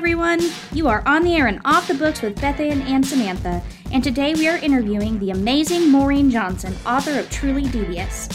[0.00, 0.40] everyone.
[0.72, 3.62] You are on the air and off the books with Bethann and Samantha,
[3.92, 8.26] and today we are interviewing the amazing Maureen Johnson, author of Truly Devious.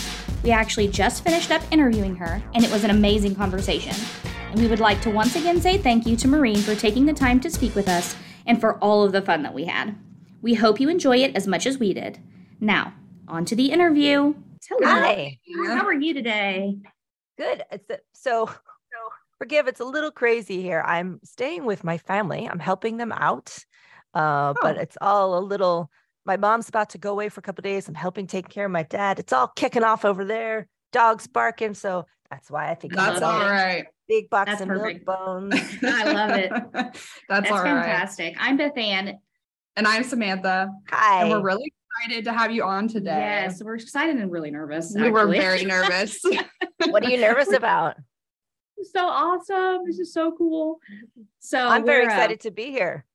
[0.44, 3.96] We actually just finished up interviewing her, and it was an amazing conversation.
[4.52, 7.14] And we would like to once again say thank you to Maureen for taking the
[7.14, 9.96] time to speak with us and for all of the fun that we had.
[10.44, 12.20] We hope you enjoy it as much as we did.
[12.60, 12.94] Now,
[13.28, 14.36] on to the interview.
[14.70, 14.88] Hello.
[14.88, 15.40] Hi.
[15.66, 16.78] How are you today?
[17.40, 17.64] Good.
[17.72, 18.54] It's a, so, so
[19.38, 19.68] forgive.
[19.68, 20.82] It's a little crazy here.
[20.86, 22.48] I'm staying with my family.
[22.50, 23.58] I'm helping them out,
[24.14, 24.82] uh, but Oh.
[24.82, 25.90] it's all a little.
[26.26, 27.88] My mom's about to go away for a couple days.
[27.88, 29.20] I'm helping take care of my dad.
[29.20, 30.68] It's all kicking off over there.
[30.92, 31.74] Dogs barking.
[31.76, 33.52] So that's why I think That's it's love all it.
[33.52, 33.86] right.
[34.08, 35.06] big box That's of perfect.
[35.06, 35.54] milk bones.
[35.84, 36.52] I love it.
[36.74, 37.84] That's, That's all right.
[37.84, 38.36] fantastic.
[38.40, 39.20] I'm Beth Ann.
[39.76, 40.70] And I'm Samantha.
[40.90, 41.22] Hi.
[41.22, 43.12] And we're really excited to have you on today.
[43.44, 44.94] Yes, we're excited and really nervous.
[44.96, 46.20] We were very nervous.
[46.88, 47.98] what are you nervous about?
[48.84, 49.84] So awesome.
[49.86, 50.80] This is so cool.
[51.40, 53.06] So I'm very we're, uh, excited to be here.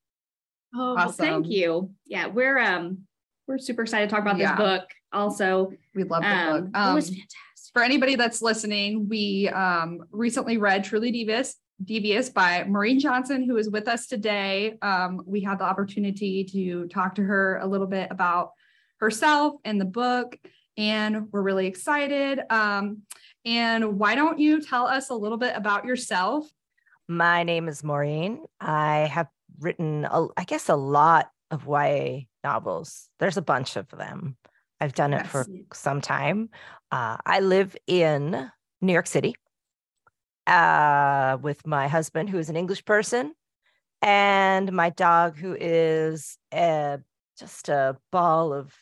[0.75, 1.91] oh, well, thank you.
[2.06, 3.06] Yeah, we're um
[3.47, 4.53] we're super excited to talk about Yeah.
[4.56, 4.88] this book.
[5.12, 6.70] Also, we love the um, book.
[6.75, 7.72] it was Um, fantastic.
[7.72, 13.56] for anybody that's listening, we um, recently read Truly Devious, Devious by Maureen Johnson, who
[13.56, 14.78] is with us today.
[14.83, 18.53] Um, we had the opportunity to talk to her a little bit about
[19.00, 20.38] herself and the book,
[20.77, 22.41] and we're really excited.
[22.50, 23.03] Um,
[23.44, 26.48] and why don't you tell us a little bit about yourself?
[27.08, 28.44] My name is Maureen.
[28.60, 33.08] I have written, a, I guess, a lot of YA novels.
[33.19, 34.36] There's a bunch of them.
[34.80, 36.48] I've done it for some time.
[36.91, 39.34] Uh, I live in New York City
[40.47, 43.34] uh, with my husband, who is an English person,
[44.00, 46.98] and my dog, who is uh,
[47.38, 48.75] just a ball of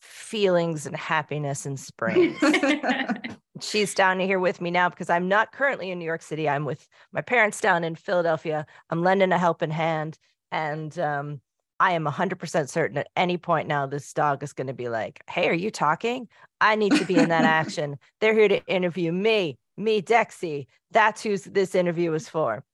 [0.00, 2.36] feelings and happiness and springs.
[3.60, 6.48] She's down here with me now because I'm not currently in New York City.
[6.48, 8.66] I'm with my parents down in Philadelphia.
[8.90, 10.18] I'm lending a helping hand.
[10.50, 11.40] And um,
[11.80, 15.22] I am 100% certain at any point now, this dog is going to be like,
[15.28, 16.28] Hey, are you talking?
[16.60, 17.98] I need to be in that action.
[18.20, 20.66] They're here to interview me, me, Dexy.
[20.90, 22.64] That's who this interview is for.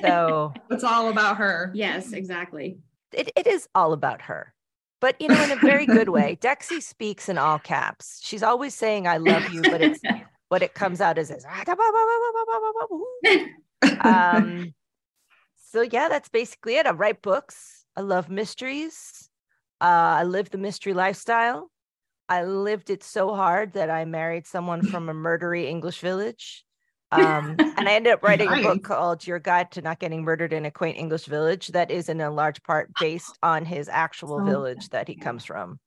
[0.00, 1.70] So it's all about her.
[1.74, 2.78] yes, exactly.
[3.12, 4.54] it, it is all about her.
[5.06, 6.36] But you know, in a very good way.
[6.42, 8.20] Dexy speaks in all caps.
[8.24, 10.00] She's always saying "I love you," but it's
[10.48, 11.46] what it comes out as is.
[14.00, 14.74] um,
[15.70, 16.88] so yeah, that's basically it.
[16.88, 17.84] I write books.
[17.94, 19.30] I love mysteries.
[19.80, 21.70] Uh, I live the mystery lifestyle.
[22.28, 26.65] I lived it so hard that I married someone from a murdery English village.
[27.12, 30.52] Um, and I ended up writing a book called Your Guide to Not Getting Murdered
[30.52, 34.40] in a Quaint English Village that is in a large part based on his actual
[34.40, 35.78] Oh, village that he comes from.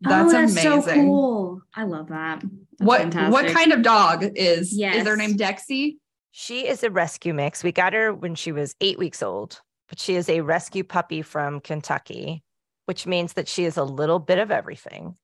[0.00, 1.06] That's, oh, that's so amazing.
[1.06, 1.62] cool.
[1.74, 2.40] I love that.
[2.42, 3.32] That's What fantastic.
[3.32, 5.04] what kind of dog is is Yes.
[5.04, 5.96] their name Dexy?
[6.32, 7.64] She is a rescue mix.
[7.64, 11.22] We got her when she was eight weeks old, but she is a rescue puppy
[11.22, 12.42] from Kentucky,
[12.84, 15.14] which means that she is a little bit of everything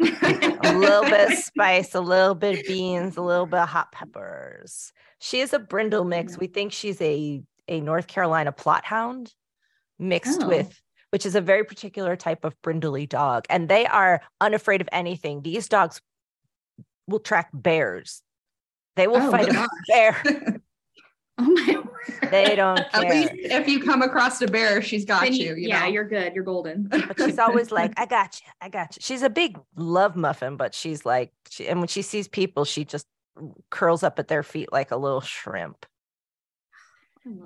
[0.00, 3.92] a little bit of spice, a little bit of beans, a little bit of hot
[3.92, 4.92] peppers.
[5.20, 6.38] She is a brindle mix.
[6.38, 9.32] We think she's a, a North Carolina Plott hound
[9.98, 10.48] mixed Oh.
[10.48, 10.80] with,
[11.10, 13.44] which is a very particular type of brindley dog.
[13.50, 15.42] And they are unafraid of anything.
[15.42, 16.00] These dogs
[17.06, 18.22] will track bears.
[18.96, 20.22] They will Oh, fight a bear.
[21.44, 22.30] Oh my word.
[22.30, 23.10] They don't At care.
[23.10, 25.54] least if you come across a bear, she's got Then you.
[25.54, 25.86] you yeah, know?
[25.86, 26.34] you're good.
[26.34, 26.84] You're golden.
[26.88, 28.50] but she's always like, I got you.
[28.60, 29.00] I got you.
[29.00, 32.84] She's a big love muffin, but she's like, she, and when she sees people, she
[32.84, 33.06] just
[33.70, 35.84] curls up at their feet like a little shrimp.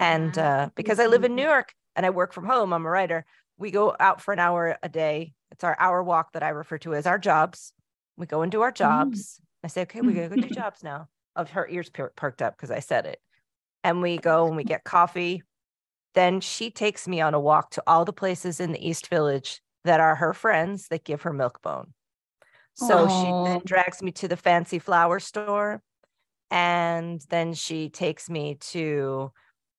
[0.00, 1.42] And uh, because I live in New.
[1.42, 3.26] York and I work from home, I'm a writer.
[3.58, 5.34] We go out for an hour a day.
[5.50, 7.72] It's our hour walk that I refer to as our jobs.
[8.16, 9.40] We go and do our jobs.
[9.62, 11.08] I say, okay, we gotta go do jobs now.
[11.34, 13.20] Of her ears per- perked up because I said it.
[13.86, 15.44] And we go and we get coffee.
[16.14, 19.60] Then she takes me on a walk to all the places in the East Village
[19.84, 21.92] that are her friends that give her milk bone.
[22.74, 25.82] So she then drags me to the fancy flower store.
[26.50, 29.30] And then she takes me to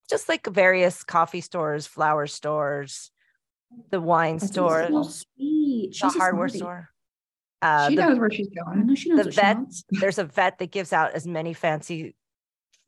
[0.10, 3.12] just like various coffee stores, flower stores,
[3.92, 5.90] the wine That's store, so sweet.
[5.92, 6.58] the She's hardware smarty.
[6.60, 6.90] store.
[7.62, 8.88] Uh, she the- knows where she's I going.
[8.88, 9.58] know she knows the vet-
[9.90, 12.16] there's a vet that gives out as many fancy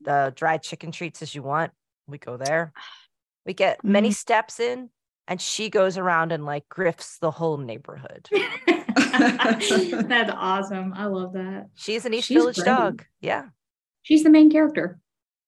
[0.07, 1.71] uh, dried chicken treats as you want.
[2.07, 2.73] We go there.
[3.45, 4.15] We get many Mhm.
[4.15, 4.89] steps in,
[5.27, 8.29] and she goes around and like grifts the whole neighborhood.
[8.97, 10.93] That's awesome.
[10.93, 11.67] I love that.
[11.75, 12.65] She's an East She's Village great.
[12.65, 13.05] dog.
[13.21, 13.49] Yeah.
[14.01, 14.99] She's the main character.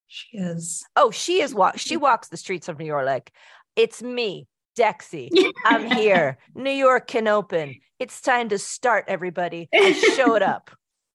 [0.08, 0.84] She is.
[0.96, 1.78] Oh, she is walk.
[1.78, 3.32] She walks the streets of New York like
[3.76, 5.30] it's me, Dexy.
[5.66, 6.38] I'm here.
[6.54, 7.76] New York can open.
[7.98, 9.70] It's time to start, everybody.
[9.74, 10.70] I showed up.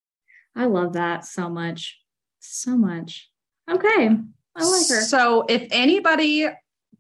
[0.57, 1.99] I love that so much.
[2.49, 3.31] So much.
[3.71, 4.09] Okay.
[4.57, 5.03] I like her.
[5.03, 6.49] So if anybody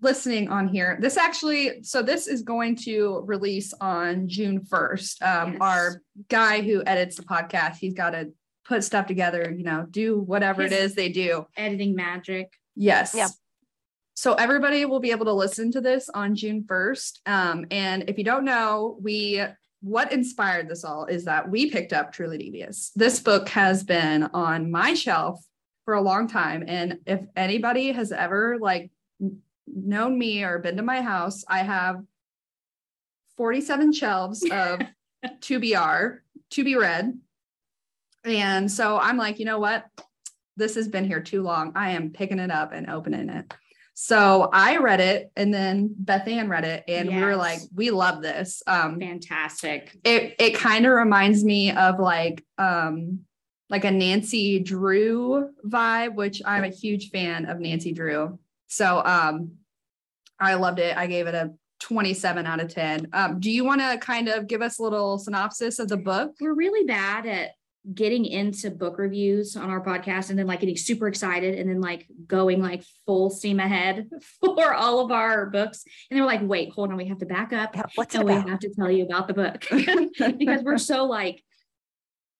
[0.02, 5.22] listening on here, this actually, so this is going to release on June 1st.
[5.22, 5.58] Um, Yes.
[5.60, 8.32] Our guy who edits the podcast, he's got to
[8.66, 11.46] put stuff together, you know, do whatever it His- is they do.
[11.56, 12.52] Editing magic.
[12.75, 13.14] Yes.
[13.14, 13.28] Yeah.
[14.14, 17.20] So everybody will be able to listen to this on June 1st.
[17.26, 19.43] Um, and if you don't know, we
[19.86, 22.90] what inspired this all is that we picked up Truly Devious.
[22.96, 25.40] This book has been on my shelf
[25.84, 26.64] for a long time.
[26.66, 28.90] And if anybody has ever like
[29.68, 32.02] known me or been to my house, I have
[33.36, 34.80] 47 shelves of
[35.42, 37.16] to be R, to be read.
[38.24, 39.86] And so I'm like, you know what?
[40.56, 41.70] This has been here too long.
[41.76, 43.54] I am picking it up and opening it.
[43.98, 48.20] So I read it and then Bethann read it and we were like, we love
[48.20, 48.62] this.
[48.66, 49.96] Um Fantastic.
[50.04, 53.20] it it kind of reminds me of like um
[53.70, 58.38] like a Nancy Drew vibe, which I'm a huge fan of Nancy Drew.
[58.66, 59.52] So um
[60.38, 60.94] I loved it.
[60.94, 63.08] I gave it a 27 out of 10.
[63.14, 66.32] Um, do you want to kind of give us a little synopsis of the book?
[66.38, 67.52] We're really bad at
[67.94, 71.80] getting into book reviews on our podcast and then like getting super excited and then
[71.80, 74.08] like going like full steam ahead
[74.40, 75.84] for all of our books.
[76.10, 78.32] And they're like, wait, hold on, we have to back up Yeah, what's and we
[78.32, 79.66] have to tell you about the book
[80.38, 81.42] because we're so like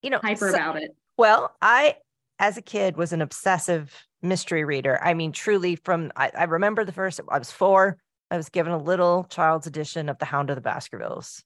[0.03, 0.97] You know, hyper so- about it.
[1.19, 1.97] Well, I,
[2.39, 3.91] as a kid, was an obsessive
[4.21, 4.99] mystery reader.
[5.03, 7.97] I mean, truly, from I, I remember the first, I was four.
[8.31, 11.43] I was given a little child's edition of The Hound of the Baskervilles.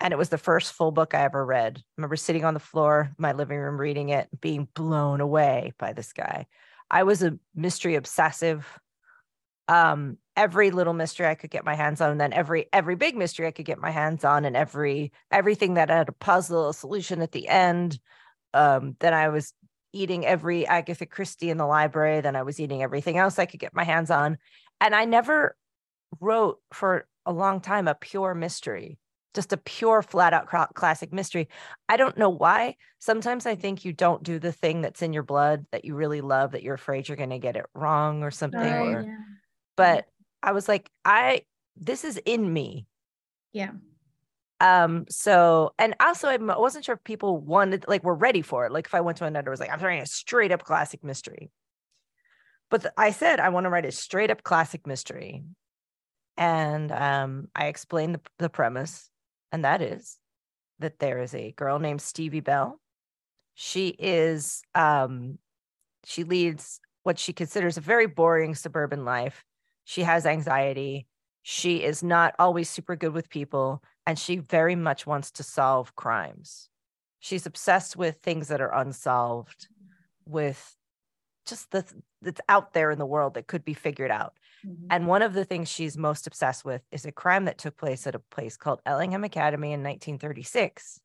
[0.00, 1.78] And it was the first full book I ever read.
[1.78, 5.92] I remember sitting on the floor my living room reading it, being blown away by
[5.92, 6.46] this guy.
[6.90, 8.66] I was a mystery obsessive.
[9.68, 13.16] Um, every little mystery I could get my hands on, and then every every big
[13.16, 16.74] mystery I could get my hands on, and every everything that had a puzzle, a
[16.74, 17.98] solution at the end.
[18.52, 19.54] Um, then I was
[19.92, 22.20] eating every Agatha Christie in the library.
[22.20, 24.36] Then I was eating everything else I could get my hands on,
[24.80, 25.56] and I never
[26.20, 28.98] wrote for a long time a pure mystery
[29.34, 31.48] just a pure flat out classic mystery.
[31.88, 32.76] I don't know why.
[33.00, 36.20] Sometimes I think you don't do the thing that's in your blood that you really
[36.20, 38.60] love that you're afraid you're going to get it wrong or something.
[38.60, 39.18] Or,
[39.76, 40.06] but
[40.42, 41.42] I was like, I
[41.76, 42.86] this is in me.
[43.52, 43.72] Yeah.
[44.60, 45.06] Um.
[45.10, 48.72] So, and also, I wasn't sure if people wanted like were ready for it.
[48.72, 51.50] Like, if I went to another, was like, I'm writing a straight up classic mystery.
[52.70, 55.42] But I said I want to write a straight up classic mystery,
[56.36, 59.10] and um, I explained the, the premise,
[59.54, 60.18] and that is
[60.80, 62.80] that there is a girl named Stevie Bell.
[63.54, 65.38] She is um,
[66.04, 69.44] she leads what she considers a very boring suburban life.
[69.84, 71.06] She has anxiety.
[71.42, 75.94] She is not always super good with people, and she very much wants to solve
[75.94, 76.68] crimes.
[77.20, 79.68] She's obsessed with things that are unsolved,
[80.26, 80.76] with
[81.46, 81.84] just the
[82.22, 84.34] that's out there in the world that could be figured out.
[84.64, 85.06] And mm-hmm.
[85.06, 88.14] one of the things she's most obsessed with is a crime that took place at
[88.14, 91.00] a place called Ellingham Academy in 1936.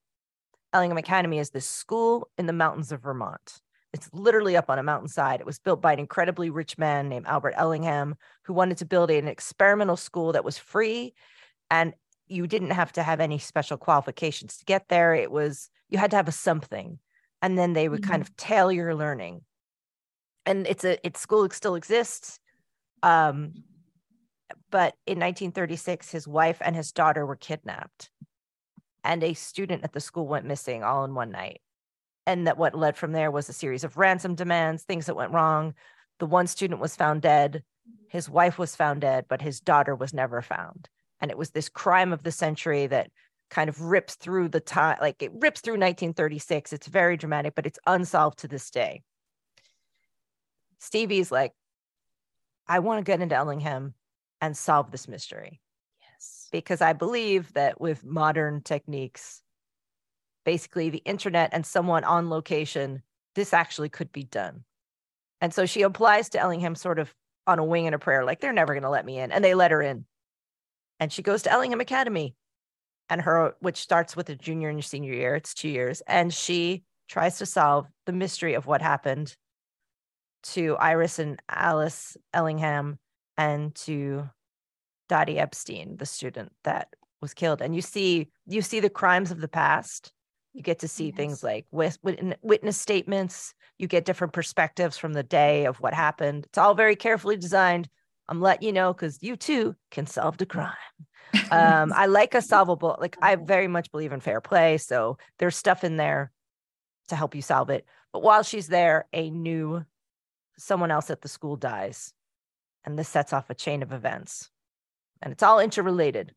[0.73, 3.61] Ellingham Academy is this school in the mountains of Vermont.
[3.91, 5.39] It's literally up on a mountainside.
[5.39, 9.09] It was built by an incredibly rich man named Albert Ellingham, who wanted to build
[9.09, 11.13] an experimental school that was free
[11.71, 11.93] and
[12.27, 15.15] you didn't have to have any special qualifications to get there.
[15.15, 16.99] It was, you had to have a something.
[17.41, 18.33] And then they would kind mm-hmm.
[18.33, 19.41] of tailor your learning.
[20.45, 22.39] And it's a, it's school still exists.
[23.03, 23.53] Um,
[24.71, 28.09] but in 1936, his wife and his daughter were kidnapped,
[29.03, 31.61] and a student at the school went missing all in one night.
[32.27, 35.31] And that what led from there was a series of ransom demands, things that went
[35.31, 35.73] wrong.
[36.19, 37.63] The one student was found dead,
[38.09, 40.89] his wife was found dead, but his daughter was never found.
[41.21, 43.11] And it was this crime of the century that
[43.49, 46.73] kind of rips through the time, like it rips through 1936.
[46.73, 49.03] It's very dramatic, but it's unsolved to this day.
[50.79, 51.53] Stevie's like,
[52.69, 53.95] I want to get into Ellingham
[54.39, 55.59] and solve this mystery
[56.01, 56.47] Yes.
[56.51, 59.41] because I believe that with modern techniques,
[60.45, 63.01] basically the internet and someone on location,
[63.35, 64.63] this actually could be done.
[65.41, 67.13] And so she applies to Ellingham sort of
[67.47, 69.31] on a wing and a prayer, like they're never going to let me in.
[69.31, 70.05] And they let her in.
[70.99, 72.35] And she goes to Ellingham Academy
[73.09, 76.01] and her, which starts with a junior and senior year, it's two years.
[76.01, 79.35] And she tries to solve the mystery of what happened
[80.43, 82.99] to Iris and Alice Ellingham
[83.37, 84.29] and to
[85.07, 87.61] Dottie Epstein, the student that was killed.
[87.61, 90.13] And you see, you see the crimes of the past.
[90.53, 91.15] You get to see Yes.
[91.17, 93.53] things like witness statements.
[93.77, 96.45] You get different perspectives from the day of what happened.
[96.45, 97.89] It's all very carefully designed.
[98.27, 100.73] I'm letting you know because you too can solve the crime.
[101.51, 104.77] Um, I like a solvable, like I very much believe in fair play.
[104.77, 106.31] So there's stuff in there
[107.07, 107.85] to help you solve it.
[108.13, 109.83] But while she's there, a new
[110.59, 112.13] someone else at the school dies.
[112.85, 114.49] and this sets off a chain of events
[115.21, 116.33] and it's all interrelated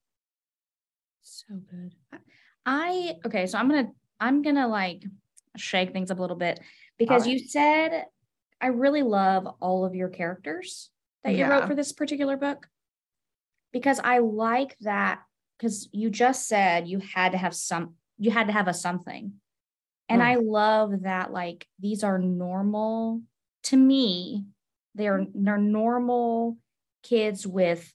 [1.23, 1.95] So good.
[2.67, 5.05] I okay, so I'm gonna I'm gonna like
[5.57, 6.59] shake things up a little bit
[6.99, 7.41] because Alright.
[7.41, 8.05] you said
[8.61, 10.91] I really love all of your characters
[11.25, 12.67] that you wrote for this particular book.
[13.73, 15.21] Because I like that
[15.59, 19.35] because you just said you had to have some you had to have a something.
[20.09, 20.25] And Mm.
[20.25, 23.23] I love that like these are normal
[23.65, 24.45] to me,
[24.95, 26.59] they're they're normal
[27.03, 27.93] kids with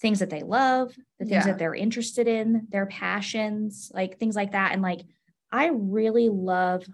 [0.00, 1.52] things that they love, the things Yeah.
[1.52, 4.72] that they're interested in, their passions, like things like that.
[4.72, 5.02] And like,
[5.50, 6.84] I really love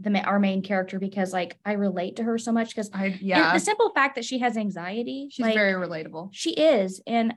[0.00, 3.52] the our main character because like I relate to her so much because I yeah.
[3.52, 6.30] the simple fact that she has anxiety, She's like, very relatable.
[6.32, 7.34] she is, and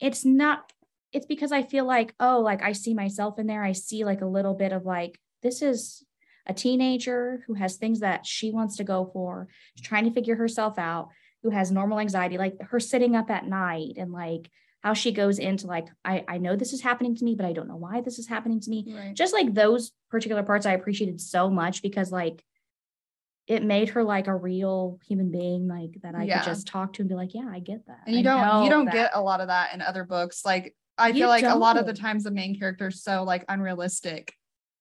[0.00, 0.70] it's not.
[1.12, 3.62] It's because I feel like oh, like I see myself in there.
[3.64, 6.04] I see like a little bit of like this is
[6.46, 9.48] a teenager who has things that she wants to go for,
[9.82, 11.08] trying to figure herself out,
[11.42, 14.50] who has normal anxiety, like her sitting up at night and like
[14.82, 17.52] how she goes into like, I, I know this is happening to me, but I
[17.54, 18.84] don't know why this is happening to me.
[18.94, 19.14] Right.
[19.14, 22.42] Just like those particular parts I appreciated so much because like
[23.46, 26.38] it made her like a real human being, like that I Yeah.
[26.40, 28.00] could just talk to and be like, yeah, I get that.
[28.06, 30.44] and you I don't you don't that." get a lot of that in other books
[30.44, 33.24] like i You feel like a lot of the times the main character is so
[33.24, 34.32] like unrealistic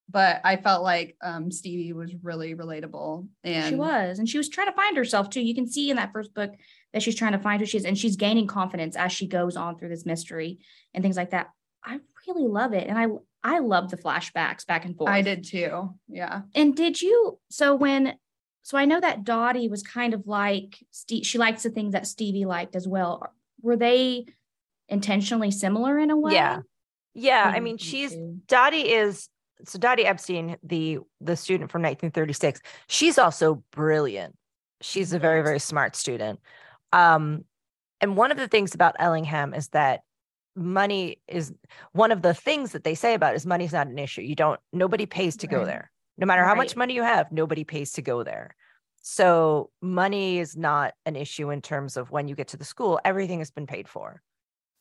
[0.10, 4.50] but i felt like um stevie was really relatable and she was and she was
[4.50, 5.41] trying to find herself too.
[5.41, 6.51] You can see in that first book
[6.93, 9.55] that she's trying to find who she is and she's gaining confidence as she goes
[9.55, 10.60] on through this mystery
[10.93, 11.50] and things like that.
[11.83, 13.07] I really love it and i
[13.43, 15.10] i love the flashbacks back and forth.
[15.10, 16.41] i did too yeah.
[16.55, 18.15] And did you so when
[18.62, 22.07] so i know that dottie was kind of like Steve, she likes the things that
[22.07, 23.33] stevie liked as well.
[23.62, 24.25] Were they
[24.88, 26.33] intentionally similar in a way?
[26.33, 26.60] Yeah.
[27.13, 28.39] Yeah i mean she's too.
[28.48, 29.27] dottie is
[29.65, 34.36] so dottie epstein the the student from 1936 she's also brilliant.
[34.81, 36.39] She's a very very smart student.
[36.91, 37.45] Um
[38.01, 40.01] and one of the things about ellingham is that
[40.55, 41.53] money is
[41.93, 44.22] one of the things that they say about is money's not an issue.
[44.22, 45.89] You don't nobody pays to go there.
[46.17, 48.55] No matter how much money you have nobody pays to go there.
[49.01, 53.00] So money is not an issue in terms of when you get to the school
[53.05, 54.22] everything has been paid for.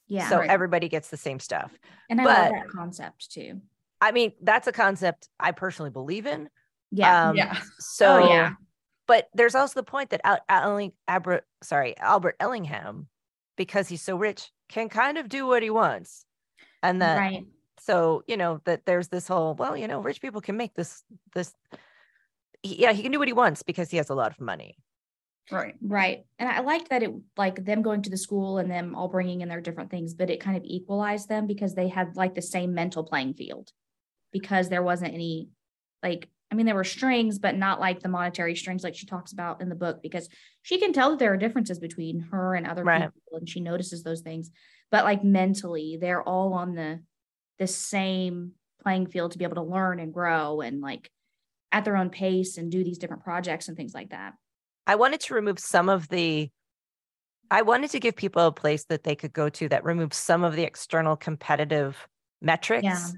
[0.08, 0.28] Yeah.
[0.28, 0.50] So Right.
[0.50, 1.72] everybody gets the same stuff.
[2.10, 3.60] And i but- love that concept too
[4.02, 6.48] I mean, that's a concept I personally believe in.
[6.90, 8.50] yeah Um, yeah So, Oh, yeah.
[9.06, 13.08] But there's also the point that Al- Alling, Albert, sorry, Albert Ellingham,
[13.56, 16.24] because he's so rich, can kind of do what he wants,
[16.82, 17.44] and that right
[17.80, 21.02] so you know that there's this whole well, you know, rich people can make this
[21.34, 21.52] this.
[22.62, 24.76] he- yeah, he can do what he wants because he has a lot of money.
[25.50, 26.24] right Right.
[26.38, 29.40] And I liked that it like them going to the school and them all bringing
[29.42, 32.42] in their different things, but it kind of equalized them because they had like the
[32.42, 33.72] same mental playing field
[34.32, 35.48] because there wasn't any
[36.02, 39.32] like I mean there were strings but not like the monetary strings like she talks
[39.32, 40.28] about in the book because
[40.62, 43.02] she can tell that there are differences between her and other Right.
[43.02, 44.50] people and she notices those things
[44.90, 47.00] but like mentally they're all on the
[47.58, 51.10] the same playing field to be able to learn and grow and like
[51.70, 54.34] at their own pace and do these different projects and things like that.
[54.86, 56.50] I wanted to remove some of the.
[57.50, 60.42] I wanted to give people a place that they could go to that removes some
[60.42, 62.08] of the external competitive
[62.40, 63.14] metrics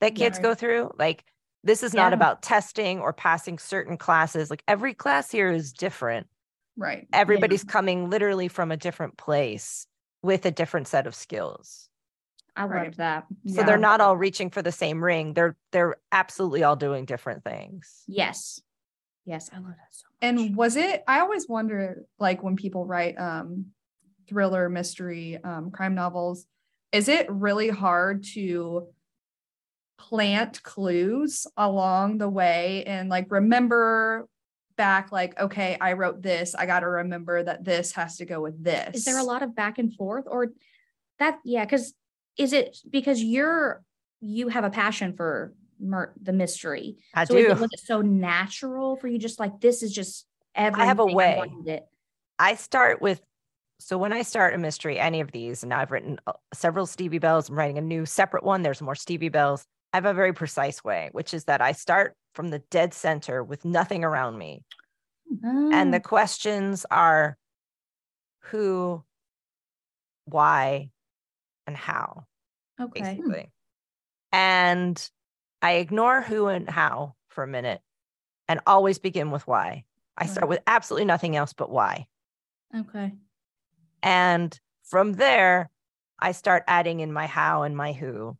[0.00, 0.42] that kids Right.
[0.42, 0.90] go through.
[0.98, 1.24] Like
[1.62, 4.50] this is not about testing or passing certain classes.
[4.50, 6.26] Like every class here is different.
[6.76, 9.86] right Everybody's coming literally from a different place
[10.22, 11.88] with a different set of skills.
[12.56, 12.84] I Right.
[12.84, 13.26] loved that.
[13.46, 15.34] So they're not all reaching for the same ring.
[15.34, 18.04] They're they're absolutely all doing different things.
[18.06, 18.60] Yes.
[19.26, 20.16] Yes, I love that so much.
[20.22, 23.66] and was it i always wonder like when people write um
[24.28, 26.46] thriller mystery um crime novels
[26.90, 28.88] is it really hard to
[30.00, 34.26] plant clues along the way and like remember
[34.74, 38.40] back like okay i wrote this i got to remember that this has to go
[38.40, 40.52] with this is there a lot of back and forth or
[41.18, 41.92] that yeah because
[42.38, 43.84] is it because you're
[44.22, 47.50] you have a passion for mur- the mystery I so is do.
[47.50, 50.98] it, was it so natural for you just like this is just everything I have
[50.98, 51.36] a way.
[51.36, 51.86] wanted it
[52.38, 53.20] I start with
[53.80, 57.18] so when I start a mystery, any of these, and I've written uh, several Stevie
[57.18, 58.60] Bells, I'm writing a new separate one.
[58.60, 59.66] There's more Stevie Bells.
[59.92, 63.42] I have a very precise way, which is that I start from the dead center
[63.42, 64.64] with nothing around me.
[65.42, 67.36] And the Oh, questions are
[68.44, 69.04] who,
[70.24, 70.90] why,
[71.66, 72.26] and how,
[72.80, 73.04] okay hmm.
[73.04, 73.52] basically.
[74.32, 75.10] And
[75.62, 77.80] I ignore who and how for a minute
[78.48, 79.84] and always begin with why.
[80.16, 82.06] I start with absolutely nothing else but why.
[82.76, 83.12] okay
[84.02, 85.70] And from there,
[86.18, 88.36] I start adding in my how and my who.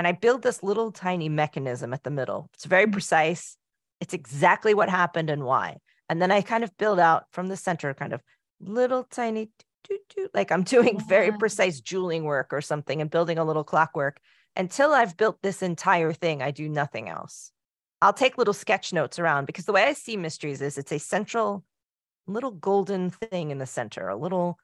[0.00, 2.48] And I build this little tiny mechanism at the middle.
[2.54, 2.92] It's very Mhm.
[2.92, 3.58] precise.
[4.00, 5.76] It's exactly what happened and why.
[6.08, 8.22] And then I kind of build out from the center, kind of
[8.60, 9.50] little tiny
[9.84, 10.62] do, do, like I'm
[10.94, 14.20] doing very precise jeweling work or something and building a little clockwork.
[14.56, 17.52] Until I've built this entire thing, I do nothing else.
[18.00, 20.98] I'll take little sketch notes around because the way I see mysteries is it's a
[20.98, 21.62] central
[22.26, 24.58] little golden thing in the center, a little,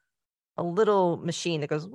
[0.56, 1.86] a little machine that goes,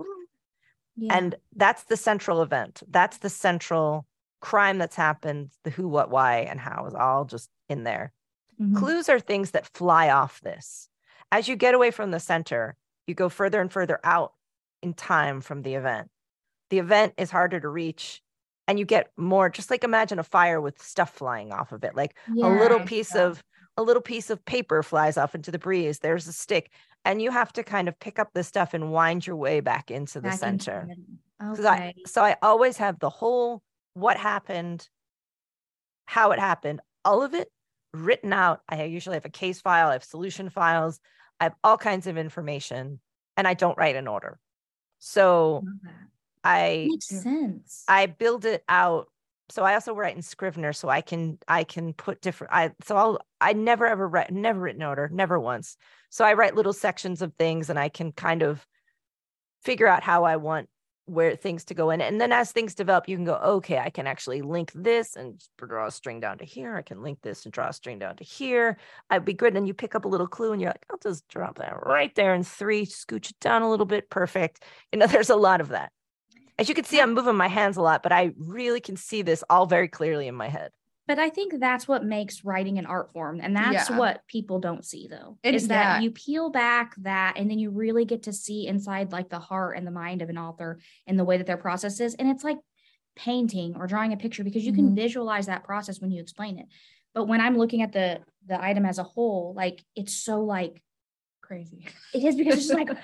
[1.01, 1.17] Yeah.
[1.17, 2.83] and that's the central event.
[2.87, 4.05] That's the central
[4.39, 8.13] crime that's happened, the who, what, why, and how is all just in there.
[8.61, 8.77] Mhm.
[8.77, 10.89] Clues are things that fly off this.
[11.31, 12.75] As you get away from the center,
[13.07, 14.33] you go further and further out
[14.83, 16.11] in time from the event.
[16.69, 18.21] The event is harder to reach,
[18.67, 21.95] and you get more just like imagine a fire with stuff flying off of it,
[21.95, 23.23] like a little piece yeah.
[23.23, 23.43] of
[23.77, 25.99] a little piece of paper flies off into the breeze.
[25.99, 26.71] There's a stick,
[27.05, 29.91] and you have to kind of pick up the stuff and wind your way back
[29.91, 30.87] into the Back into center.
[30.89, 30.95] I-
[31.43, 31.95] Okay.
[32.05, 34.87] so I always have the whole what happened,
[36.05, 37.51] how it happened, all of it
[37.93, 38.61] written out.
[38.69, 40.99] I usually have a case file, I have solution files,
[41.39, 42.99] I have all kinds of information,
[43.35, 44.39] and I don't write in order.
[44.99, 45.93] So Love that.
[46.43, 47.83] I Makes sense.
[47.87, 49.10] I build it out.
[49.51, 52.53] So I also write in Scrivener, so I can I can put different.
[52.53, 55.77] I so I'll I never ever write never written order, never once.
[56.09, 58.65] So I write little sections of things, and I can kind of
[59.61, 60.69] figure out how I want
[61.05, 61.99] where things to go in.
[61.99, 65.43] And then as things develop, you can go, okay, I can actually link this and
[65.57, 66.75] draw a string down to here.
[66.75, 68.77] I can link this and draw a string down to here.
[69.09, 69.47] I'd be good.
[69.47, 71.85] And then you pick up a little clue, and you're like, I'll just drop that
[71.85, 74.63] right there in three, scooch it down a little bit, perfect.
[74.91, 75.91] You know, there's a lot of that.
[76.61, 79.23] As you can see, I'm moving my hands a lot, but I really can see
[79.23, 80.69] this all very clearly in my head.
[81.07, 83.39] But I think that's what makes writing an art form.
[83.41, 83.97] And that's Yeah.
[83.97, 85.39] what people don't see though.
[85.41, 85.99] It- is that yeah.
[86.01, 89.75] you peel back that and then you really get to see inside like the heart
[89.75, 90.77] and the mind of an author
[91.07, 92.13] and the way that their process is.
[92.13, 92.59] And it's like
[93.15, 94.95] painting or drawing a picture because you can Mhm.
[94.95, 96.67] visualize that process when you explain it.
[97.15, 100.83] But when I'm looking at the the item as a whole, like it's so like
[101.41, 101.87] Crazy.
[102.13, 102.95] it is because it's just like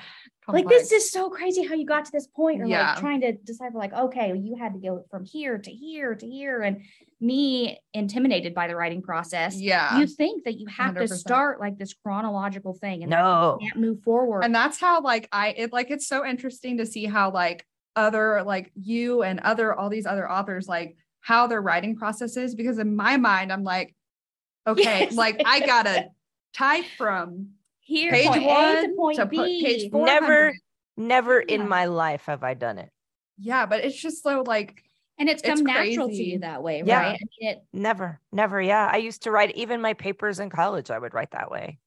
[0.54, 2.92] like this is so crazy how you got to this point or Yeah.
[2.92, 6.26] like trying to decipher like okay you had to go from here to here to
[6.28, 6.82] here and
[7.20, 9.98] me intimidated by the writing process Yeah.
[10.00, 11.18] you think that you have to 100%.
[11.18, 13.58] start like this chronological thing and No.
[13.60, 16.86] you can't move forward and that's how like I it like it's so interesting to
[16.86, 21.62] see how like other like you and other all these other authors like how their
[21.62, 23.94] writing process is because in my mind I'm like
[24.68, 25.14] okay Yes.
[25.16, 26.06] like I gotta
[26.54, 27.50] type from
[27.88, 29.64] here page point one A to point to B.
[29.66, 30.54] page four Never,
[30.98, 31.56] never Yeah.
[31.56, 32.90] in my life have I done it.
[33.40, 34.84] yeah but it's just so like
[35.20, 37.00] and it's It's come natural to you that way Yeah.
[37.02, 38.62] right I mean it Never, never.
[38.62, 38.88] Yeah.
[38.92, 41.80] I used to write even my papers in college, I would write that way.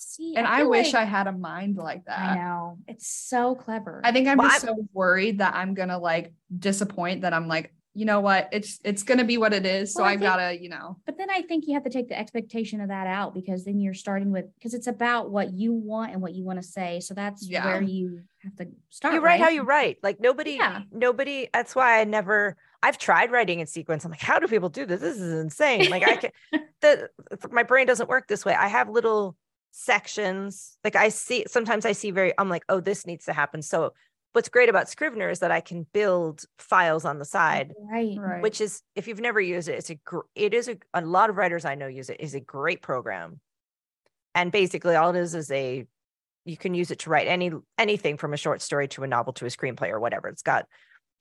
[0.00, 3.06] see and I, feel wish like- I had a mind like that I know it's
[3.08, 7.32] so clever I think I'm Well, just so worried that I'm gonna like disappoint that
[7.34, 9.94] I'm like, you know what, it's it's gonna be what it is.
[9.94, 12.08] So Well, I I've gotta, you know, But then I think you have to take
[12.08, 15.72] the expectation of that out because then you're starting with because it's about what you
[15.72, 16.98] want and what you want to say.
[17.00, 17.64] So that's Yeah.
[17.64, 19.14] where you have to start.
[19.14, 19.98] you write how you write.
[20.02, 20.82] Like nobody, Yeah.
[20.90, 21.48] nobody.
[21.52, 22.56] That's why I never.
[22.82, 24.04] I've tried writing in sequence.
[24.04, 25.00] I'm like, how do people do this?
[25.00, 25.88] This is insane.
[25.88, 26.30] Like I can,
[26.80, 27.08] the
[27.50, 28.54] my brain doesn't work this way.
[28.54, 29.36] I have little
[29.70, 30.76] sections.
[30.84, 32.32] Like I see sometimes I see very.
[32.38, 33.62] I'm like, oh, this needs to happen.
[33.62, 33.92] So
[34.34, 38.16] what's great about Scrivener is that I can build files on the side Right.
[38.18, 38.42] right.
[38.42, 41.30] which is if you've never used it it's a gr- it is a, a lot
[41.30, 43.40] of writers i know use it is a great program
[44.34, 45.86] and basically all it is is a
[46.44, 49.32] you can use it to write any anything from a short story to a novel
[49.32, 50.66] to a screenplay or whatever it's got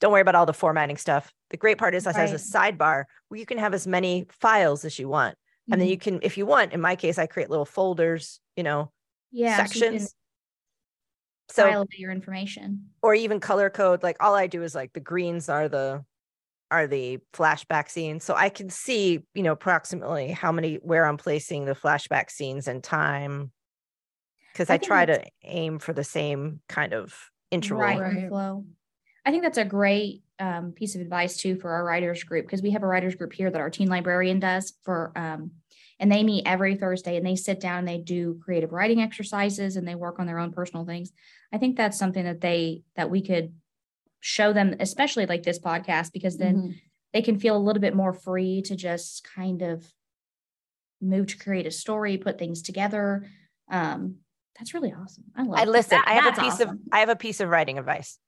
[0.02, 3.06] don't worry about all the formatting stuff the great part is it has a sidebar
[3.30, 5.80] where you can have as many files as you want and Mm-hmm.
[5.80, 8.92] then you can if you want in my case i create little folders you know
[9.32, 9.56] Yeah.
[9.56, 10.16] so you sections so
[11.62, 12.90] file away your information.
[13.02, 16.04] or even color code like all i do is like the greens are the
[16.72, 21.18] are the flashback scenes so i can see you know approximately how many where i'm
[21.18, 23.52] placing the flashback scenes and time
[24.52, 27.14] because I i, try to aim for the same kind of
[27.52, 28.28] interval right, Right.
[28.28, 28.66] flow.
[29.26, 32.62] I think that's a great um, piece of advice too for our writers group because
[32.62, 35.52] we have a writers group here that our teen librarian does for, um,
[36.00, 39.76] and they meet every Thursday and they sit down and they do creative writing exercises
[39.76, 41.12] and they work on their own personal things.
[41.54, 43.54] I think that's something that they that we could
[44.20, 46.76] show them, especially like this podcast, because then Mhm.
[47.14, 49.94] they can feel a little bit more free to just kind of
[51.02, 53.26] move to create a story, put things together.
[53.70, 54.18] Um,
[54.58, 55.26] that's really awesome.
[55.36, 55.60] I love.
[55.60, 58.20] i listen that- i have a piece of i have a piece of writing advice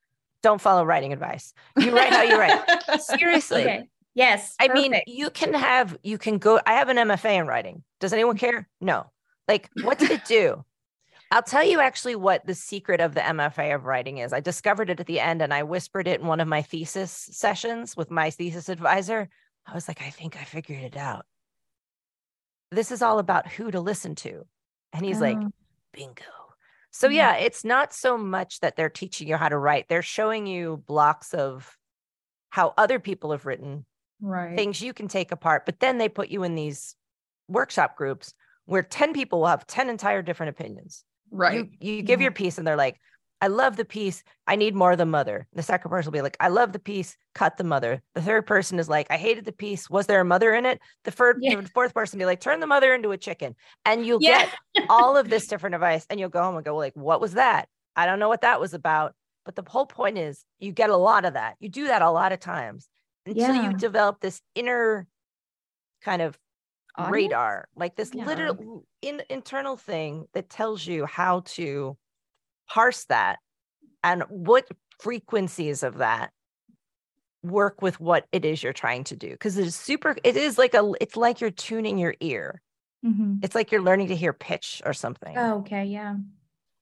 [0.41, 2.59] don't follow writing advice you write how you write
[2.99, 3.87] seriously Okay.
[4.15, 4.55] Yes.
[4.59, 6.59] I mean, you can have, you can go.
[6.65, 7.83] I have an MFA in writing.
[7.99, 8.67] Does anyone care?
[8.81, 9.11] No.
[9.47, 10.63] Like, what did it do?
[11.31, 14.31] I'll tell you actually what the secret of the MFA of writing is.
[14.31, 17.11] I discovered it at the end and I whispered it in one of my thesis
[17.11, 19.27] sessions with my thesis advisor.
[19.67, 21.25] I was like, I think I figured it out.
[22.71, 24.45] This is all about who to listen to.
[24.93, 25.49] And he's like, Oh.
[25.93, 26.23] bingo.
[26.91, 27.15] So Mhm.
[27.15, 29.87] yeah, it's not so much that they're teaching you how to write.
[29.89, 31.77] They're showing you blocks of
[32.49, 33.85] how other people have written,
[34.21, 34.55] Right.
[34.57, 36.95] things you can take apart, but then they put you in these
[37.47, 38.33] workshop groups
[38.65, 41.03] where 10 people will have 10 entire different opinions.
[41.31, 41.69] right.
[41.81, 42.99] You, you give your piece and they're like,
[43.41, 44.23] I love the piece.
[44.47, 45.45] I need more of the mother.
[45.53, 47.17] The second person will be like, I love the piece.
[47.35, 48.01] Cut the mother.
[48.15, 49.89] The third person is like, I hated the piece.
[49.89, 50.79] Was there a mother in it?
[51.03, 51.59] The third, Yeah.
[51.61, 53.55] the fourth person be like, turn the mother into a chicken.
[53.83, 54.39] And you'll Yeah.
[54.39, 54.49] get
[54.89, 57.67] all of this different advice and you'll go home and go, like, what was that?
[57.95, 59.13] I don't know what that was about.
[59.43, 61.55] But the whole point is you get a lot of that.
[61.59, 62.87] You do that a lot of times
[63.25, 63.61] until Yeah.
[63.63, 65.07] you develop this inner
[66.01, 66.37] kind of
[66.97, 67.11] Audience?
[67.11, 68.25] radar, like this Yeah.
[68.25, 71.97] literal in, internal thing that tells you how to
[72.69, 73.39] parse that
[74.03, 76.33] and what frequencies of that
[77.43, 80.73] work with what it is you're trying to do because it's super it is like
[80.73, 82.59] a it's like you're tuning your ear
[83.03, 83.43] Mhm.
[83.43, 85.85] it's like you're learning to hear pitch or something Oh, okay.
[85.85, 86.17] Yeah.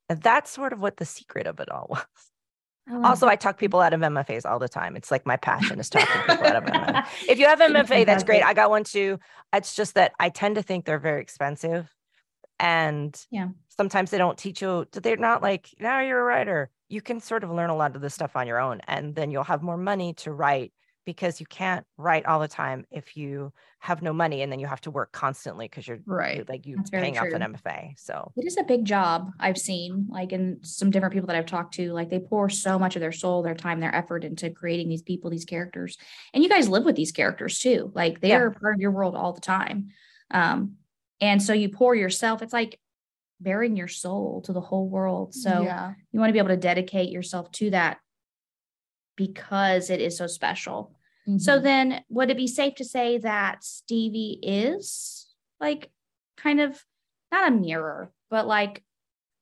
[0.10, 2.06] and that's sort of what the secret of it all was
[3.04, 5.90] also i talk people out of mfas all the time it's like my passion is
[5.90, 8.44] talking people out of mfa if you have MFA, that's great.
[8.44, 9.20] I got one too.
[9.54, 11.94] It's just that I tend to think they're very expensive.
[12.60, 13.50] And Yeah.
[13.70, 16.70] sometimes they don't teach you, they're not like, now you're a writer.
[16.90, 18.82] You can sort of learn a lot of this stuff on your own.
[18.88, 20.74] And then you'll have more money to write
[21.06, 24.68] because you can't write all the time if you have no money and then you
[24.68, 26.48] have to work constantly because you're, you're Right.
[26.48, 27.42] like you That's paying off an.
[27.42, 27.94] MFA.
[28.00, 31.46] So It is a big job I've seen, like in some different people that I've
[31.46, 31.92] talked to.
[31.92, 35.02] Like they pour so much of their soul, their time, their effort into creating these
[35.02, 35.98] people, these characters.
[36.34, 37.92] And you guys live with these characters too.
[37.94, 38.38] Like they Yeah.
[38.40, 39.90] are part of your world all the time.
[40.32, 40.76] Um,
[41.20, 42.80] and so you pour yourself, it's like
[43.42, 45.34] bearing your soul to the whole world.
[45.34, 45.94] So yeah.
[46.14, 47.98] you want to be able to dedicate yourself to that
[49.16, 50.96] because it is so special.
[51.38, 51.64] So Mhm.
[51.64, 55.90] then would it be safe to say that Stevie is like
[56.36, 56.84] kind of
[57.32, 58.84] not a mirror, but like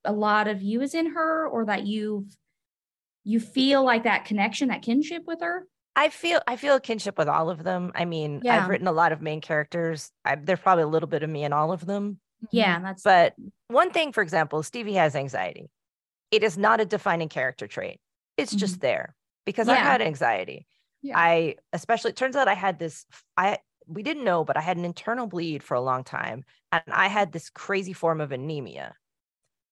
[0.05, 2.25] a lot of you is in her or that you've
[3.23, 5.67] you feel like that connection, that kinship with her?
[5.95, 7.91] I feel I feel a kinship with all of them.
[7.95, 8.63] I mean, Yeah.
[8.63, 10.11] I've written a lot of main characters.
[10.25, 12.19] I, there's probably a little bit of me in all of them.
[12.51, 13.35] Yeah, that's But
[13.67, 15.69] one thing, for example, Stevie has anxiety.
[16.31, 17.99] It is not a defining character trait.
[18.37, 19.85] It's just there because I Mm-hmm.
[19.85, 20.67] Had anxiety.
[21.01, 21.17] Yeah.
[21.17, 23.05] I especially it turns out I had this
[23.37, 26.43] I we didn't know, but I had an internal bleed for a long time.
[26.71, 28.95] And I had this crazy form of anemia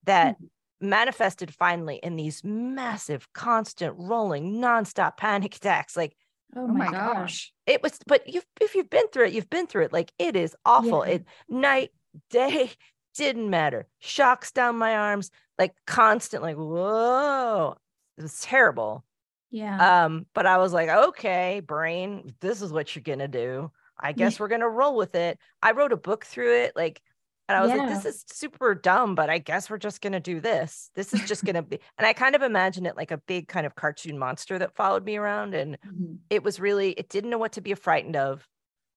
[0.06, 0.88] that Mm-hmm.
[0.90, 5.96] manifested finally in these massive, constant, rolling, nonstop panic attacks.
[5.98, 6.16] Like
[6.56, 7.14] oh, Oh my, my gosh.
[7.14, 7.54] gosh.
[7.68, 9.94] it was, but you've if you've been through it, you've been through it.
[9.94, 11.06] Like it is awful.
[11.06, 11.14] Yeah.
[11.16, 11.92] It night,
[12.32, 12.72] day,
[13.16, 13.88] didn't matter.
[14.00, 17.76] Shocks down my arms, like constant, like, whoa.
[18.18, 19.04] It was terrible.
[19.52, 19.86] Yeah.
[20.06, 23.72] Um, but I was like, okay, brain, this is what you're gonna do.
[24.00, 25.40] I guess we're gonna roll with it.
[25.62, 27.02] I wrote a book through it, like,
[27.48, 30.40] and I was like, this is super dumb, but I guess we're just gonna do
[30.42, 30.92] this.
[30.96, 33.66] This is just gonna be, and I kind of imagined it like a big kind
[33.66, 36.20] of cartoon monster that followed me around, and Mhm.
[36.30, 38.48] it was really, it didn't know what to be frightened of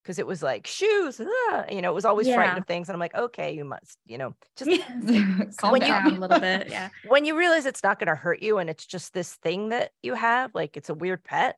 [0.03, 2.61] because it was like shoes, ah, you know, it was always frightened Yeah.
[2.61, 4.71] of things, and I'm like, okay, you must, you know, just
[5.59, 6.05] Calm when you- down.
[6.05, 6.69] down a little bit.
[6.69, 6.89] Yeah.
[7.07, 10.15] when you realize it's not gonna hurt you, and it's just this thing that you
[10.15, 11.57] have, like it's a weird pet,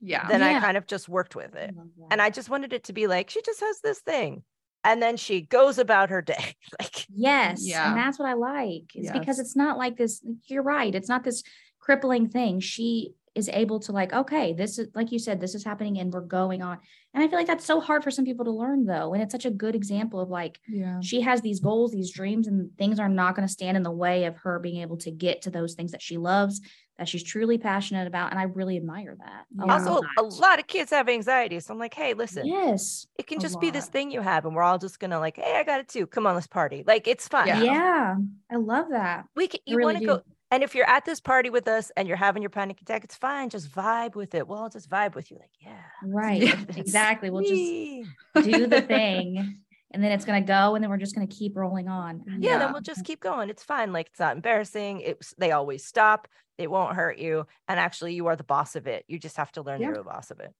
[0.00, 0.26] yeah.
[0.28, 1.74] then I kind of just worked with it.
[1.76, 2.06] love that.
[2.12, 4.42] and I just wanted it to be like she just has this thing,
[4.84, 6.54] and then she goes about her day.
[6.80, 7.66] like Yes.
[7.66, 7.88] Yeah.
[7.88, 8.84] And that's what I like.
[8.94, 10.24] It's because it's not like this.
[10.46, 10.94] You're right.
[10.94, 11.42] It's not this
[11.80, 12.60] crippling thing.
[12.60, 16.12] She is able to like, okay, this is like you said, this is happening and
[16.12, 16.78] we're going on.
[17.12, 19.12] And I feel like that's so hard for some people to learn though.
[19.12, 21.00] And it's such a good example of like yeah.
[21.00, 23.90] she has these goals, these dreams, and things are not going to stand in the
[23.90, 26.60] way of her being able to get to those things that she loves,
[26.98, 28.30] that she's truly passionate about.
[28.30, 29.46] And I really admire that.
[29.58, 29.72] Yeah.
[29.72, 30.38] also a lot.
[30.38, 33.06] lot of kids have anxiety, so I'm like, hey, listen, Yes.
[33.18, 35.36] it can a just be this thing you have, and we're all just gonna like,
[35.36, 36.06] hey, I got it too.
[36.06, 36.84] Come on, let's party.
[36.86, 37.48] Like it's fun.
[37.48, 37.62] Yeah.
[37.62, 38.16] Yeah.
[38.52, 39.24] I love that.
[39.34, 39.60] We can.
[39.64, 40.22] You really want to go.
[40.50, 43.14] And if you're at this party with us and you're having your panic attack, it's
[43.16, 43.50] fine.
[43.50, 44.48] Just vibe with it.
[44.48, 45.36] We'll all just vibe with you.
[45.38, 45.78] Like, yeah.
[46.04, 46.42] Right.
[46.42, 46.60] Yeah.
[46.76, 47.30] Exactly.
[47.30, 49.60] We'll just do the thing
[49.92, 52.22] and then it's going to go and then we're just going to keep rolling on
[52.26, 52.58] yeah, Yeah.
[52.58, 53.48] then we'll just keep going.
[53.50, 53.92] It's fine.
[53.92, 55.00] Like it's not embarrassing.
[55.02, 56.26] It's they always stop.
[56.58, 57.46] They won't hurt you.
[57.68, 59.04] And actually, you are the boss of it.
[59.08, 59.88] You just have to learn Yeah.
[59.88, 60.52] you're the boss of it.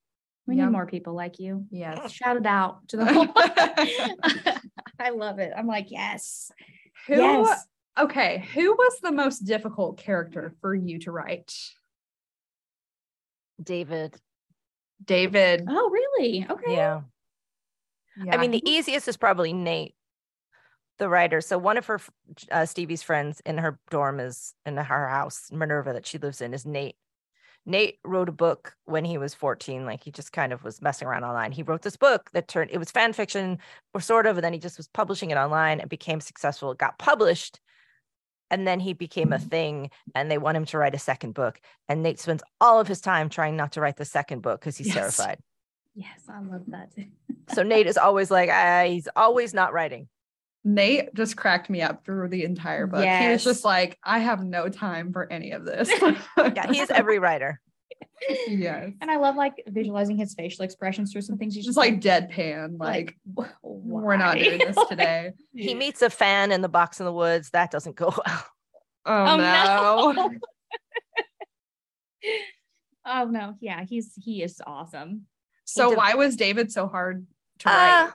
[0.47, 0.67] we Yeah.
[0.67, 2.11] need more people like you Yes.
[2.21, 3.27] shout it out to the whole
[4.99, 6.51] i love it i'm like yes
[7.07, 7.67] Who yes
[8.01, 11.55] okay, who was the most difficult character for you to write?
[13.63, 14.17] David.
[15.05, 15.65] David.
[15.69, 17.03] oh really okay Yeah.
[18.23, 18.35] Yeah.
[18.35, 19.95] I mean, the easiest is probably Nate,
[20.99, 21.41] the writer.
[21.41, 22.01] So one of her,
[22.51, 26.53] uh, Stevie's friends in her dorm is in her house, Minerva, that she lives in,
[26.53, 26.97] is Nate.
[27.67, 29.85] Nate wrote a book when he was 14.
[29.85, 31.53] Like he just kind of was messing around online.
[31.53, 33.59] He wrote this book that turned, it was fan fiction
[33.95, 36.73] or sort of, and then he just was publishing it online and became successful.
[36.73, 37.61] It got published.
[38.51, 41.61] And then he became a thing and they want him to write a second book
[41.89, 44.77] and nate spends all of his time trying not to write the second book because
[44.77, 44.97] he's Yes.
[44.97, 45.39] terrified
[45.95, 46.93] Yes, I love that.
[47.55, 50.09] so nate is always like ah, he's always not writing
[50.63, 53.09] Nate just cracked me up through the entire book.
[53.09, 55.89] He was just like, I have no time for any of this.
[56.37, 57.59] yeah he is every writer
[58.49, 58.91] yes.
[59.01, 61.55] And I love like visualizing his facial expressions through some things.
[61.55, 65.33] He's Just like deadpan, like, like, we're not doing this today.
[65.55, 68.45] he meets a fan in the box in the woods that doesn't go well
[69.07, 70.13] Oh, Oh no.
[70.13, 70.31] no.
[73.07, 73.55] oh no.
[73.61, 75.23] Yeah, he's he is awesome.
[75.65, 77.27] So did- why was David so hard
[77.61, 78.05] to write?
[78.09, 78.11] Uh,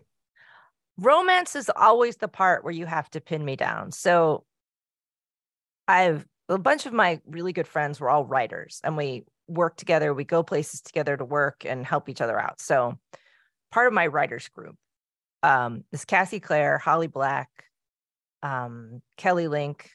[0.98, 3.91] romance is always the part where you have to pin me down.
[3.91, 4.45] So
[5.88, 10.13] I've a bunch of my really good friends were all writers and we work together,
[10.13, 12.60] we go places together to work and help each other out.
[12.60, 12.97] So
[13.71, 14.75] part of my writers group
[15.43, 17.49] um, is Cassie Clare, Holly Black,
[18.43, 19.91] um, Kelly Link,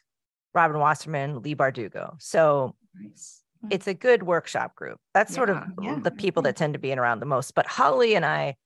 [0.54, 2.14] Robin Wasserman, Leigh Bardugo.
[2.20, 3.42] So Nice.
[3.70, 4.98] it's a good workshop group.
[5.14, 7.54] That's sort of Yeah, yeah, the people that tend to be in around the most.
[7.54, 8.56] But Holly and I,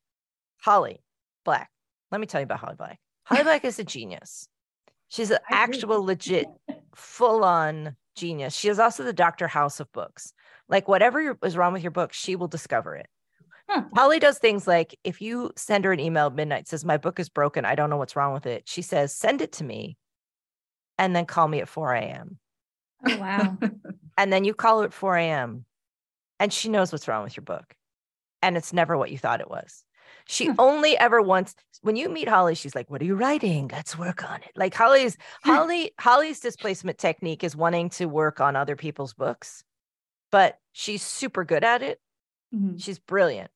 [0.63, 1.01] Holly
[1.45, 1.71] Black,
[2.11, 2.99] let me tell you about Holly Black.
[3.25, 4.49] Holly Black is a genius.
[5.09, 5.77] She's an I agree.
[5.77, 6.47] actual, legit,
[6.95, 8.55] full on genius.
[8.57, 9.49] She is also the Dr.
[9.49, 10.33] House of books.
[10.69, 13.07] Like, whatever is wrong with your book, she will discover it.
[13.69, 13.81] Hmm.
[13.81, 13.89] Huh.
[13.95, 17.19] Holly does things like if you send her an email at midnight, says, My book
[17.19, 17.65] is broken.
[17.65, 18.65] I don't know what's wrong with it.
[18.67, 19.97] She says, Send it to me
[20.99, 22.39] and then call me at 4 a.m.
[23.07, 23.59] Oh wow.
[24.17, 25.65] And then you call her at 4 a.m.
[26.39, 27.75] and she knows what's wrong with your book.
[28.43, 29.83] And it's never what you thought it was.
[30.27, 33.69] She only ever wants when you meet Holly, she's like, What are you writing?
[33.73, 34.53] Let's work on it.
[34.57, 39.65] Like Holly's Holly, Holly's displacement technique is wanting to work on other people's books,
[40.33, 42.01] but she's super good at it.
[42.55, 42.83] Mhm.
[42.83, 43.51] She's brilliant.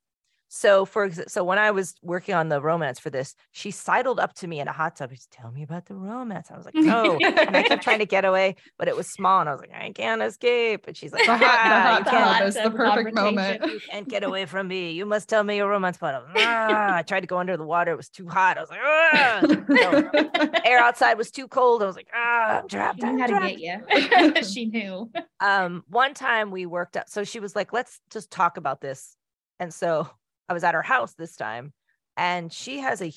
[0.51, 4.33] So for so when I was working on the romance for this, she sidled up
[4.37, 5.11] to me in a hot tub.
[5.11, 6.51] She's tell me about the romance.
[6.51, 7.19] I was like, no.
[7.23, 9.41] and I kept trying to get away, but it was small.
[9.41, 10.87] And I was like, I can't escape.
[10.87, 13.15] And she's like, The hot, the "Ah, hot you tub can't, hot is the perfect
[13.15, 13.63] moment.
[13.67, 14.93] you can't get away from me.
[14.93, 16.23] You must tell me your romance bottom.
[16.37, 17.93] Ah, I tried to go under the water.
[17.93, 18.57] It was too hot.
[18.57, 20.61] I was like, ah.
[20.65, 21.83] air outside was too cold.
[21.83, 23.01] I was like, ah, I'm trapped.
[23.01, 24.43] She knew I'm how to get you.
[24.45, 25.11] she knew.
[25.41, 29.17] um one time we worked out so she was like let's just talk about this
[29.61, 30.09] and so
[30.49, 31.73] i was at her house this time
[32.17, 33.13] and she has a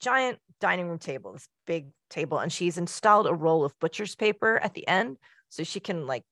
[0.00, 4.58] giant dining room table this big table and she's installed a roll of butcher's paper
[4.62, 5.16] at the end
[5.48, 6.22] so she can like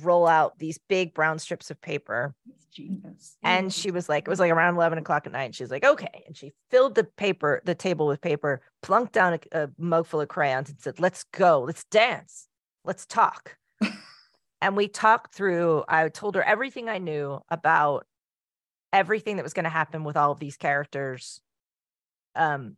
[0.00, 3.36] roll out these big brown strips of paper It's genius.
[3.42, 6.24] and she was like it was like around 11 o'clock at night she's like okay
[6.26, 10.20] and she filled the paper the table with paper plunked down a, a mug full
[10.20, 12.48] of crayons and said let's go let's dance
[12.84, 13.56] let's talk
[14.62, 18.06] and we talked through i told her everything i knew about
[18.92, 21.40] everything that was going to happen with all of these characters
[22.34, 22.76] um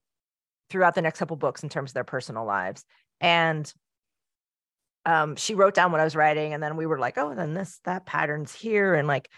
[0.71, 2.85] throughout the next couple books in terms of their personal lives.
[3.21, 3.73] And
[5.07, 7.55] um she wrote down what i was writing and then we were like oh then
[7.55, 9.29] this that pattern's here and like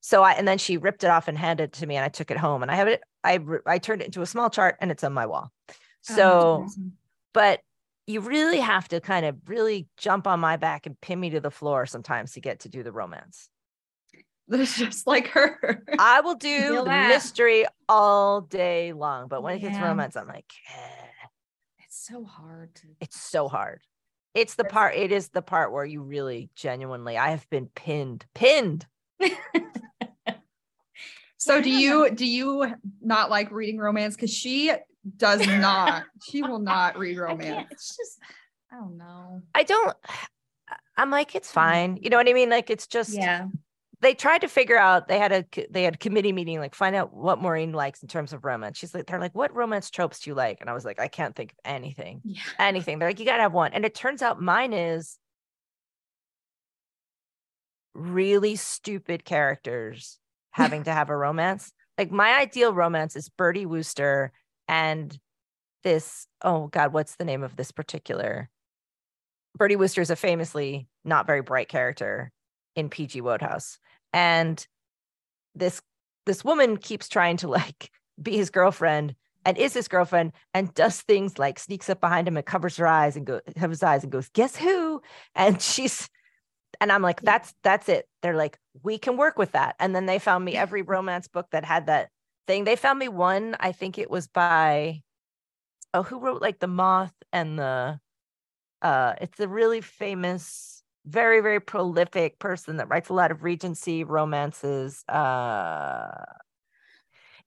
[0.00, 2.08] so i and then she ripped it off and handed it to me and i
[2.08, 4.76] took it home and i have it i i turned it into a small chart
[4.80, 5.52] and it's on my wall.
[5.68, 6.92] Oh, so awesome.
[7.32, 7.60] but
[8.08, 11.40] you really have to kind of really jump on my back and pin me to
[11.40, 13.48] the floor sometimes to get to do the romance
[14.48, 15.82] That's just like her.
[15.98, 21.26] I will do mystery all day long, but when it gets romance, I'm like, eh,
[21.86, 23.82] It's so hard to it's so hard.
[24.34, 28.26] It's the part, it is the part where you really genuinely, I have been pinned,
[28.34, 28.86] pinned.
[31.42, 34.14] So do you do you not like reading romance?
[34.14, 34.70] Because she
[35.16, 36.04] does not.
[36.22, 37.66] she will not read romance.
[37.72, 38.20] It's just
[38.70, 39.42] I don't know.
[39.52, 39.96] I don't,
[40.96, 41.98] I'm like, it's fine.
[42.00, 42.48] You know what I mean?
[42.48, 43.48] Like, it's just, Yeah.
[44.02, 46.96] They tried to figure out, they had a, they had a committee meeting, like find
[46.96, 48.76] out what Maureen likes in terms of romance.
[48.76, 50.60] She's like, they're like, what romance tropes do you like?
[50.60, 52.20] And I was like, I can't think of anything.
[52.24, 52.42] Yeah.
[52.58, 52.98] anything.
[52.98, 53.72] They're like, you gotta have one.
[53.72, 55.18] And it turns out mine is
[57.94, 60.18] really stupid characters
[60.50, 61.72] having to have a romance.
[61.96, 64.32] Like my ideal romance is Bertie Wooster
[64.66, 65.16] and
[65.84, 68.50] this, oh God, what's the name of this particular?
[69.56, 72.32] Bertie Wooster is a famously not very bright character
[72.74, 73.78] in PG Wodehouse.
[74.12, 74.64] And
[75.54, 75.80] this
[76.26, 81.00] this woman keeps trying to like be his girlfriend and is his girlfriend and does
[81.00, 84.12] things like sneaks up behind him and covers her eyes and go covers eyes and
[84.12, 85.02] goes, guess who?
[85.34, 86.08] And she's
[86.80, 88.08] and I'm like, that's that's it.
[88.22, 89.76] They're like, we can work with that.
[89.78, 92.10] And then they found me every romance book that had that
[92.46, 92.64] thing.
[92.64, 95.02] They found me one, I think it was by
[95.94, 97.98] oh, who wrote like the moth and the
[98.80, 104.04] uh it's a really famous, very, very prolific person that writes a lot of Regency
[104.04, 105.04] romances.
[105.08, 106.10] Uh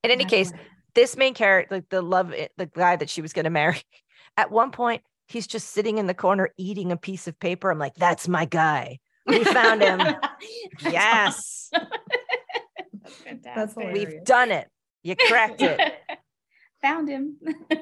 [0.02, 0.52] in any case,
[0.94, 3.82] this main character, like the love, the guy that she was going to marry,
[4.36, 7.70] at one point he's just sitting in the corner eating a piece of paper.
[7.70, 9.00] I'm like, that's my guy.
[9.26, 10.00] We found him.
[10.80, 11.70] yes.
[11.72, 13.92] That's fantastic.
[13.92, 14.68] We've done it.
[15.02, 15.80] You cracked it.
[16.82, 17.36] Found him.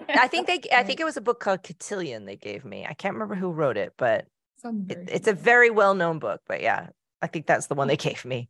[0.09, 2.87] I think they I think it was a book called Cotillion they gave me.
[2.89, 4.27] I can't remember who wrote it, but
[4.65, 6.41] Sounds it, it's a very well-known book.
[6.47, 6.89] But yeah,
[7.21, 8.49] I think that's the one they gave me.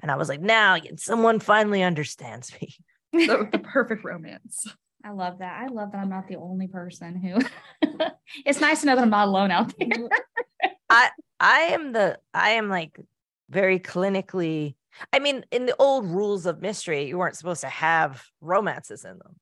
[0.00, 2.74] And I was like, now someone finally understands me.
[3.12, 4.66] the, the perfect romance.
[5.04, 5.60] I love that.
[5.62, 7.40] I love that I'm not the only person who.
[8.44, 10.08] it's nice to know that I'm not alone out there.
[10.90, 12.98] I I am the I am like
[13.48, 14.74] very clinically.
[15.12, 19.18] I mean, in the old rules of mystery, you weren't supposed to have romances in
[19.18, 19.36] them.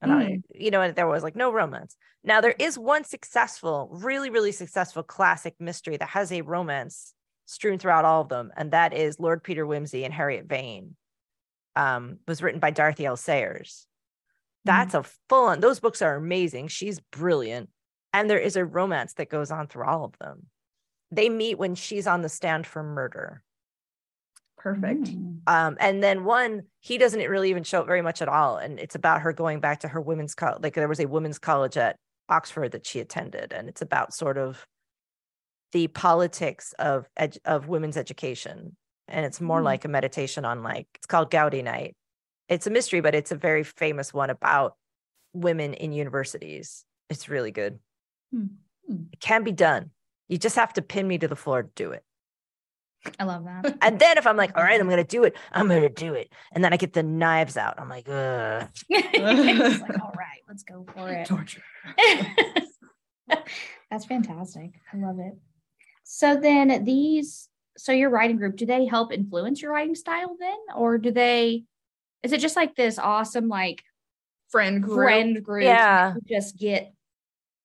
[0.00, 1.96] And I, you know, there was like no romance.
[2.22, 7.14] Now there is one successful, really, really successful classic mystery that has a romance
[7.46, 10.94] strewn throughout all of them, and that is Lord Peter Wimsey and Harriet Vane.
[11.74, 13.16] Um, was written by Dorothy L.
[13.16, 13.86] Sayers.
[14.64, 15.60] That's a full on.
[15.60, 16.68] Those books are amazing.
[16.68, 17.70] She's brilliant,
[18.12, 20.46] and there is a romance that goes on through all of them.
[21.10, 23.42] They meet when she's on the stand for murder.
[24.58, 25.04] Perfect.
[25.04, 25.38] Mm.
[25.46, 28.56] Um, and then one, he doesn't really even show up very much at all.
[28.58, 30.62] And it's about her going back to her women's college.
[30.62, 31.96] Like there was a women's college at
[32.28, 34.66] Oxford that she attended, and it's about sort of
[35.72, 38.76] the politics of ed- of women's education.
[39.06, 39.64] And it's more Hmm.
[39.64, 41.94] like a meditation on like it's called Gaudy Night.
[42.48, 44.76] It's a mystery, but it's a very famous one about
[45.32, 46.84] women in universities.
[47.08, 47.78] It's really good.
[48.32, 48.46] Hmm.
[49.12, 49.90] It can be done.
[50.28, 52.02] You just have to pin me to the floor to do it.
[53.18, 53.78] I love that.
[53.82, 56.32] And then if I'm like, all right, I'm gonna do it, I'm gonna do it.
[56.52, 57.78] And then I get the knives out.
[57.78, 58.68] I'm like, Ugh.
[58.88, 61.26] it's like, all right, let's go for it.
[61.26, 61.62] Torture.
[63.90, 64.72] That's fantastic.
[64.92, 65.34] I love it.
[66.04, 70.56] So then these, so your writing group, do they help influence your writing style then?
[70.74, 71.64] Or do they,
[72.22, 73.82] is it just like this awesome like
[74.50, 74.96] Friend group.
[74.96, 75.64] friend group?
[75.64, 76.14] Yeah.
[76.26, 76.92] Just get,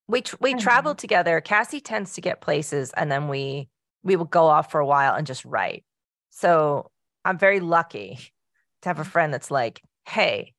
[0.07, 0.95] we tr- we travel know.
[0.95, 1.39] together.
[1.39, 3.69] Cassie tends to get places, and then we
[4.03, 5.83] we will go off for a while and just write.
[6.29, 6.91] So
[7.25, 8.19] I'm very lucky
[8.81, 10.53] to have a friend that's like, hey,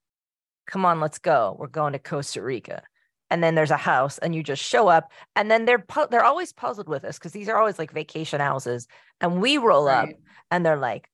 [0.67, 1.57] come on, let's go.
[1.59, 2.83] We're going to Costa Rica.
[3.31, 6.25] And then there's a house, and you just show up, and then they're pu- they're
[6.25, 8.87] always puzzled with us because these are always like vacation houses,
[9.21, 10.09] and we roll up,
[10.51, 11.09] and they're like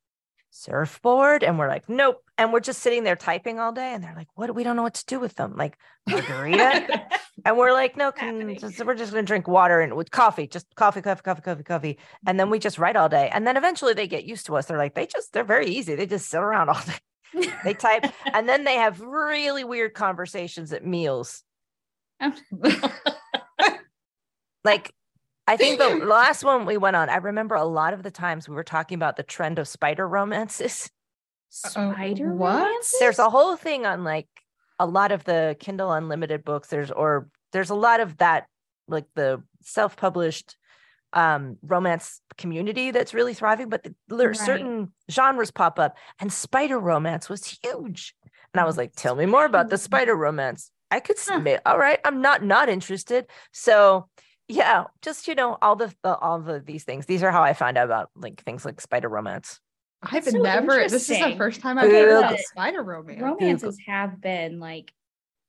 [0.51, 4.15] surfboard and we're like nope and we're just sitting there typing all day and they're
[4.17, 5.77] like what we don't know what to do with them like
[6.09, 7.07] margarita?
[7.43, 10.47] And we're like no can, just, we're just going to drink water and with coffee
[10.47, 12.65] just coffee coffee coffee coffee coffee and then we mm-hmm.
[12.65, 15.07] just write all day and then eventually they get used to us they're like they
[15.07, 16.81] just they're very easy they just sit around all
[17.35, 17.49] day.
[17.65, 21.45] They type and then they have really weird conversations at meals.
[24.65, 24.93] Like
[25.51, 28.49] I think the last one we went on, I remember a lot of the times
[28.49, 30.91] we were talking about the trend of spider romances.
[31.51, 32.63] spider what?
[32.63, 33.01] romances?
[33.01, 34.29] There's a whole thing on like
[34.79, 36.69] a lot of the Kindle Unlimited books.
[36.69, 38.47] There's or there's a lot of that,
[38.87, 40.57] like the self-published
[41.13, 44.37] um romance community that's really thriving, but the, there are Right.
[44.37, 48.15] certain genres pop up, and spider romance was huge.
[48.55, 50.71] And I was like, tell me more about the spider romance.
[50.93, 51.35] I could Huh.
[51.35, 51.63] submit.
[51.67, 53.27] All right, I'm not not interested.
[53.53, 54.09] So
[54.51, 57.07] yeah, just you know, all the, the all the these things.
[57.07, 59.61] These are how I find out about like things like spider romance.
[60.03, 60.89] I've so never.
[60.89, 63.21] This is the first time I've heard about spider romance.
[63.21, 64.93] romances have been like,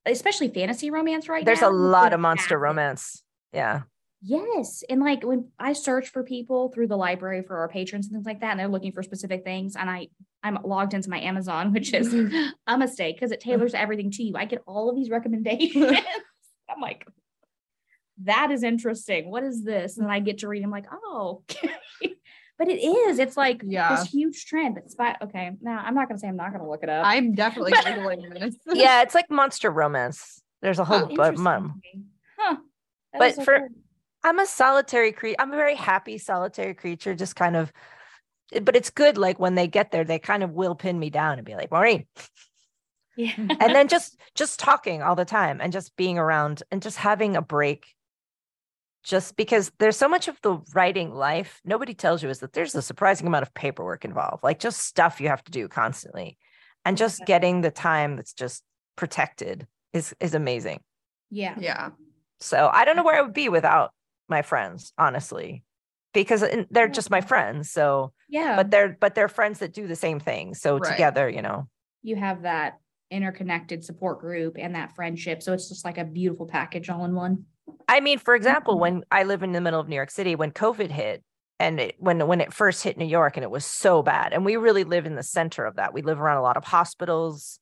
[0.06, 1.70] especially fantasy romance right now There's now.
[1.70, 2.60] a lot is of monster massive.
[2.60, 3.22] romance.
[3.52, 3.82] Yeah.
[4.20, 4.84] Yes.
[4.88, 8.26] And like when I search for people through the library for our patrons and things
[8.26, 10.08] like that, and they're looking for specific things, and I
[10.44, 12.14] I'm logged into my Amazon, which is
[12.66, 14.34] a mistake because it tailors everything to you.
[14.36, 15.96] I get all of these recommendations.
[16.70, 17.06] I'm like,
[18.24, 19.30] that is interesting.
[19.30, 19.96] What is this?
[19.96, 20.62] And then I get to read.
[20.62, 21.42] I'm like, oh,
[22.58, 23.18] but it is.
[23.18, 23.96] It's like Yeah.
[23.96, 24.74] this huge trend.
[24.76, 25.16] But spy.
[25.22, 27.04] Okay, now I'm not gonna say I'm not gonna look it up.
[27.06, 28.56] I'm definitely googling this.
[28.74, 30.40] Yeah, it's like monster romance.
[30.60, 32.04] There's a whole Oh, but interesting.
[32.38, 32.56] Huh.
[33.12, 33.68] That But so for- cool.
[34.24, 35.36] I'm a solitary creature.
[35.40, 37.72] I'm a very happy solitary creature, just kind of
[38.62, 41.38] but it's good like when they get there, they kind of will pin me down
[41.38, 42.06] and be like, Maureen.
[43.16, 43.32] yeah.
[43.36, 47.34] And then just just talking all the time and just being around and just having
[47.36, 47.86] a break.
[49.04, 52.74] Just because there's so much of the writing life, nobody tells you is that there's
[52.74, 56.38] a surprising amount of paperwork involved, like just stuff you have to do constantly.
[56.84, 57.26] And just Yeah.
[57.26, 58.62] getting the time that's just
[58.96, 60.80] protected is is amazing.
[61.30, 61.54] yeah.
[61.58, 61.90] yeah.
[62.40, 63.92] So I don't know where I would be without
[64.28, 65.64] my friends, honestly,
[66.12, 67.70] because they're just my friends.
[67.70, 68.56] So, Yeah.
[68.56, 70.54] but they're but they're friends that do the same thing.
[70.54, 70.90] So Right.
[70.90, 71.68] together, you know,
[72.02, 72.78] you have that
[73.10, 75.42] interconnected support group and that friendship.
[75.42, 77.44] So it's just like a beautiful package all in one.
[77.88, 78.80] I mean, for example, Mhm.
[78.80, 81.22] when I live in the middle of New York City, when COVID hit,
[81.58, 84.44] and it, when when it first hit New York, and it was so bad, and
[84.44, 85.92] we really live in the center of that.
[85.94, 87.60] We live around a lot of hospitals.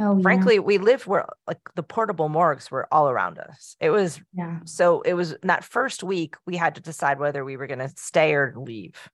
[0.00, 0.22] Oh, yeah.
[0.22, 3.76] Frankly, we lived where like the portable morgues were all around us.
[3.80, 4.58] It was yeah.
[4.64, 7.80] so it was in that first week we had to decide whether we were going
[7.80, 9.08] to stay or leave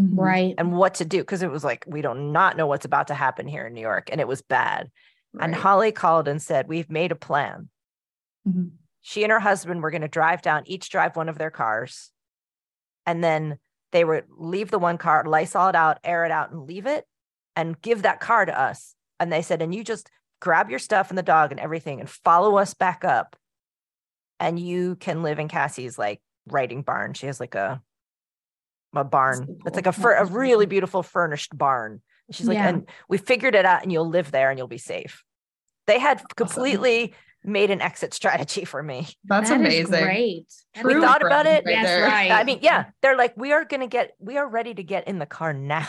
[0.00, 0.10] Mhm.
[0.18, 0.54] Right.
[0.58, 3.06] and what to do because it was like we do not not know what's about
[3.08, 4.90] to happen here in New York and it was bad.
[5.40, 7.68] And Holly called and said, "We've made a plan.
[8.48, 8.70] Mhm.
[9.08, 12.10] She and her husband were going to drive down, each drive one of their cars,
[13.06, 13.60] and then
[13.92, 17.04] they would leave the one car, Lysol it out, air it out, and leave it,
[17.54, 18.96] and give that car to us.
[19.20, 22.10] And they said, and you just grab your stuff and the dog and everything, and
[22.10, 23.36] follow us back up,
[24.40, 27.14] and you can live in Cassie's like writing barn.
[27.14, 27.80] She has like a
[28.92, 29.56] a barn.
[29.66, 32.02] It's like a fur, a really beautiful furnished barn.
[32.32, 32.70] She's like, Yeah.
[32.70, 35.22] and we figured it out, and you'll live there, and you'll be safe.
[35.86, 37.14] They had completely
[37.46, 39.08] made an exit strategy for me.
[39.24, 40.04] That's That is amazing.
[40.04, 40.46] great.
[40.74, 41.70] That True is- thought about friends it.
[41.70, 42.02] Yes, there.
[42.04, 42.30] right.
[42.30, 45.18] I mean, yeah, they're like, we are gonna get, we are ready to get in
[45.18, 45.88] the car now.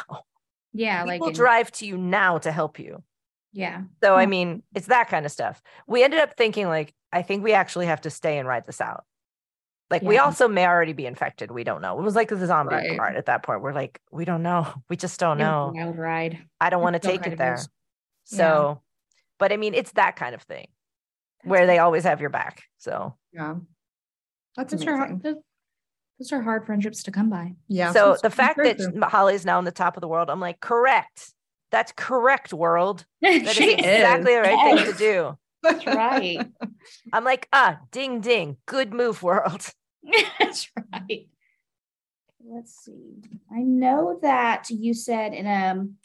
[0.74, 1.00] Yeah.
[1.04, 3.04] Like we Like, will in- drive to you now to help you.
[3.52, 3.82] yeah.
[4.04, 4.30] So I hmm.
[4.30, 5.62] mean, it's that kind of stuff.
[5.88, 8.82] We ended up thinking like, I think we actually have to stay and ride this
[8.82, 9.04] out.
[9.90, 11.50] Like we also may already be infected.
[11.50, 11.98] We don't know.
[11.98, 12.98] It was like the zombie Right.
[12.98, 13.62] part at that point.
[13.62, 14.68] We're like, we don't know.
[14.90, 15.72] We just don't It was a know.
[15.74, 16.40] Wild ride.
[16.60, 17.54] I don't want to take it of there.
[17.56, 17.70] is.
[18.32, 18.38] Yeah.
[18.38, 18.82] So,
[19.40, 20.68] but I mean, it's that kind of thing
[21.44, 22.64] where they always have your back.
[22.78, 23.56] So Yeah.
[24.56, 25.08] That's Those are, amazing.
[25.10, 25.36] hard, those,
[26.20, 27.54] those are hard friendships to come by.
[27.68, 27.92] Yeah.
[27.92, 29.02] so that's- the fact that true.
[29.04, 31.32] Holly's now on the top of the world, I'm like, correct.
[31.72, 33.06] That's correct, world.
[33.22, 34.38] That is She exactly is.
[34.38, 35.38] the right thing to do.
[35.64, 36.48] That's right.
[37.14, 38.58] I'm like, ah, ding ding.
[38.66, 39.70] Good move, world.
[40.40, 41.28] That's right.
[42.50, 43.16] Let's see.
[43.52, 45.96] I know that you said in um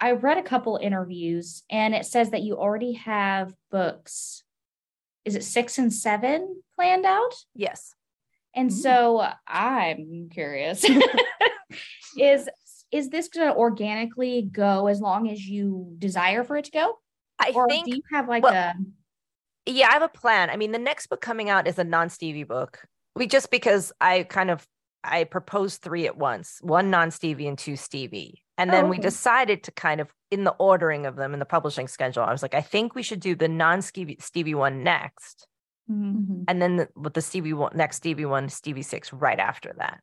[0.00, 4.43] I read a couple interviews and it says that you already have books.
[5.24, 7.34] Is it 6 and 7 planned out?
[7.54, 7.94] Yes.
[8.54, 8.72] And Mm.
[8.74, 10.84] so I'm curious.
[12.18, 12.48] is
[12.92, 16.98] is this going to organically go as long as you desire for it to go?
[17.40, 18.74] I Or think do you have like well, a
[19.66, 20.50] yeah, I have a plan.
[20.50, 22.84] I mean, the next book coming out is a non-Stevie book.
[23.16, 24.64] We just because I kind of
[25.02, 28.43] I proposed three at once, one non-Stevie and two Stevie.
[28.56, 31.44] And then Oh, we decided to kind of in the ordering of them in the
[31.44, 32.22] publishing schedule.
[32.22, 35.48] I was like, I think we should do the non-Stevie Stevie one next.
[35.90, 36.14] Mhm.
[36.26, 36.44] Mhm.
[36.48, 40.00] And then the, with the Stevie one next Stevie one, Stevie six right after that.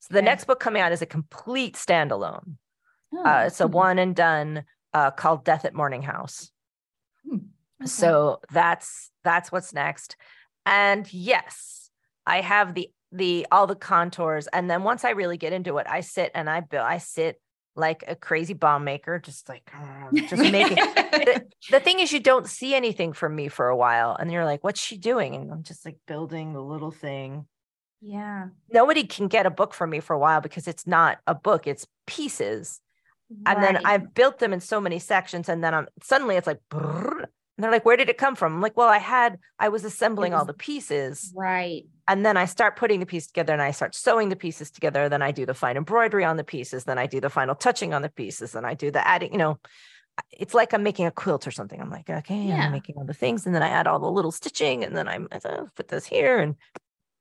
[0.00, 0.26] So the Okay.
[0.26, 2.56] next book coming out is a complete standalone.
[3.14, 3.72] Oh, Uh, it's a Mhm.
[3.72, 6.50] one and done uh, called Death at Morning House.
[7.30, 7.86] okay.
[7.86, 10.16] So that's that's what's next.
[10.66, 11.90] And yes,
[12.26, 14.46] I have the the all the contours.
[14.48, 17.40] And then once I really get into it, I sit and I build I sit
[17.74, 19.70] like a crazy bomb maker, just like
[20.12, 24.14] just making the, the thing is you don't see anything from me for a while.
[24.18, 25.34] And you're like, what's she doing?
[25.34, 27.46] And I'm just like building the little thing.
[28.00, 28.48] yeah.
[28.72, 31.66] Nobody can get a book from me for a while because it's not a book,
[31.66, 32.80] it's pieces
[33.46, 36.60] and then I've built them in so many sections, and then I'm suddenly it's like,
[36.70, 37.26] brrr,
[37.62, 39.84] and they're like, "Where did it come from?" I'm like, "Well, I had I was
[39.84, 41.84] assembling all the pieces, right.
[42.08, 45.08] and then I start putting the piece together, and I start sewing the pieces together.
[45.08, 47.94] Then I do the fine embroidery on the pieces, then I do the final touching
[47.94, 49.32] on the pieces, then I do the adding.
[49.32, 49.60] You know,
[50.30, 51.80] it's like I'm making a quilt or something.
[51.80, 52.66] I'm like, okay, Yeah.
[52.66, 55.08] I'm making all the things, and then I add all the little stitching, and then
[55.08, 56.56] I'm I uh, put this here, and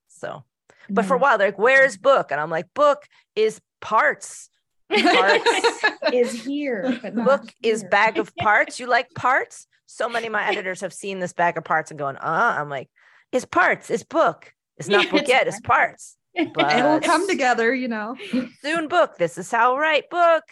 [0.09, 0.43] so.
[0.89, 1.21] But for a Mhm.
[1.21, 4.49] while, they're like, "Where's book?" And I'm like, "Book is parts."
[4.91, 5.83] Parts
[6.13, 8.79] is here, but not book is bag of parts.
[8.79, 9.67] You like parts?
[9.85, 12.69] So many of my editors have seen this bag of parts and going, uh, I'm
[12.69, 12.89] like,
[13.31, 14.53] it's parts, it's book.
[14.77, 16.17] It's not Yeah, book it's yet, it's parts.
[16.53, 18.15] But It'll come together, you know.
[18.61, 19.17] soon book.
[19.17, 20.43] This is how I write book.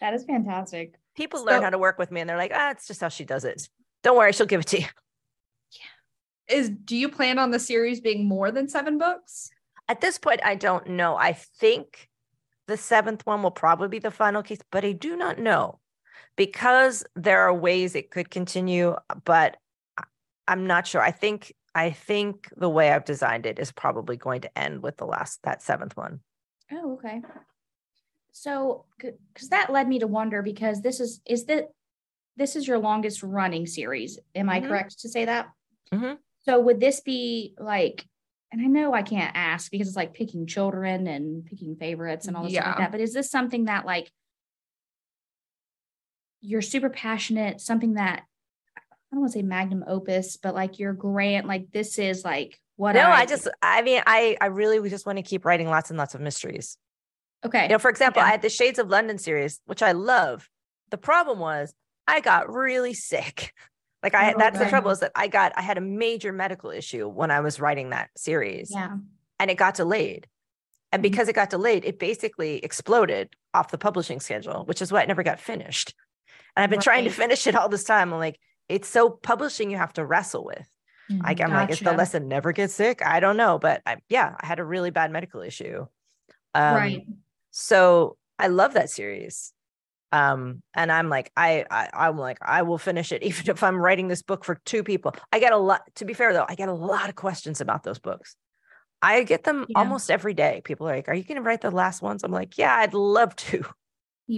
[0.00, 0.94] that is fantastic.
[1.16, 3.24] People learn how to work with me and they're like, ah, it's just how she
[3.24, 3.68] does it.
[4.04, 4.86] Don't worry, she'll give it to you.
[5.72, 6.56] Yeah.
[6.56, 9.50] Is do you plan on the series being more than seven books?
[9.88, 11.16] At this point, I don't know.
[11.16, 12.08] I think
[12.66, 15.80] the seventh one will probably be the final case, but I do not know
[16.36, 19.56] because there are ways it could continue, but
[20.46, 21.00] I'm not sure.
[21.00, 24.96] I think I think the way I've designed it is probably going to end with
[24.96, 26.20] the last that seventh one.
[26.72, 27.22] Oh, okay.
[28.32, 31.68] So, because that led me to wonder because this is is that
[32.36, 34.18] this is your longest running series.
[34.34, 34.68] Am I Mhm.
[34.68, 35.48] correct to say that?
[35.92, 36.18] Mhm.
[36.40, 38.06] So would this be like?
[38.50, 42.36] And I know I can't ask because it's like picking children and picking favorites and
[42.36, 42.80] all this stuff like Yeah.
[42.84, 42.92] that.
[42.92, 44.10] But is this something that like
[46.40, 47.60] you're super passionate?
[47.60, 48.22] Something that
[48.76, 48.80] I
[49.12, 52.92] don't want to say magnum opus, but like your grant, like this is like what
[52.94, 55.68] no, I, I just I mean I I really we just want to keep writing
[55.68, 56.78] lots and lots of mysteries.
[57.44, 57.64] okay.
[57.64, 58.28] You know, for example, Yeah.
[58.28, 60.48] I had the Shades of London series, which I love.
[60.90, 61.74] The problem was
[62.06, 63.52] I got really sick.
[64.02, 66.70] Like I Oh, that's the trouble is that I got I had a major medical
[66.70, 68.96] issue when I was writing that series Yeah.
[69.40, 70.26] and it got delayed.
[70.90, 75.02] And because it got delayed, it basically exploded off the publishing schedule, which is why
[75.02, 75.94] it never got finished.
[76.56, 78.12] And I've been trying to finish it all this time.
[78.12, 80.66] I'm like, it's so publishing you have to wrestle with.
[81.22, 83.04] I, I'm like, is the lesson never get sick?
[83.04, 83.58] I don't know.
[83.58, 85.86] But I, yeah, I had a really bad medical issue.
[86.54, 87.06] Um, right.
[87.50, 89.52] So I love that series.
[90.12, 93.76] Um, and I'm like, I, I I'm like, I will finish it even if I'm
[93.80, 95.14] writing this book for two people.
[95.32, 97.82] I get a lot, to be fair though, I get a lot of questions about
[97.82, 98.36] those books.
[99.02, 99.76] I get them Yeah.
[99.80, 100.62] almost every day.
[100.64, 102.24] People are like, Are you gonna write the last ones?
[102.24, 103.64] I'm like, Yeah, I'd love to.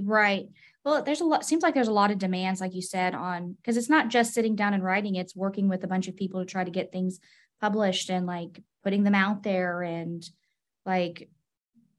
[0.05, 0.47] Right.
[0.85, 3.55] Well, there's a lot, seems like there's a lot of demands, like you said, on
[3.55, 6.41] because it's not just sitting down and writing, it's working with a bunch of people
[6.41, 7.19] to try to get things
[7.61, 10.29] published and like putting them out there and
[10.87, 11.29] like,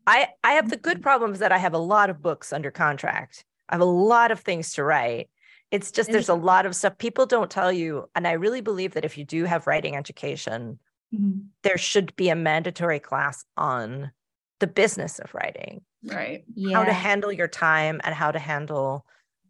[0.07, 1.01] I I have the good Mhm.
[1.01, 3.45] problem is that I have a lot of books under contract.
[3.71, 5.29] I have a lot of things to write.
[5.71, 8.09] It's just there's a lot of stuff people don't tell you.
[8.13, 10.79] And I really believe that if you do have writing education,
[11.13, 11.47] Mhm.
[11.63, 14.11] there should be a mandatory class on
[14.59, 16.43] the business of writing, Right.
[16.53, 16.77] Yeah.
[16.77, 19.05] how to handle your time and how to handle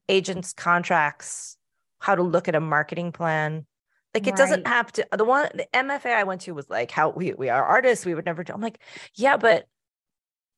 [0.08, 1.58] agents, contracts,
[2.00, 3.66] how to look at a marketing plan.
[4.14, 7.10] Like it doesn't have to the one the MFA I went to was like how
[7.10, 8.54] we we are artists, we would never do.
[8.54, 8.80] I'm like,
[9.16, 9.68] yeah, but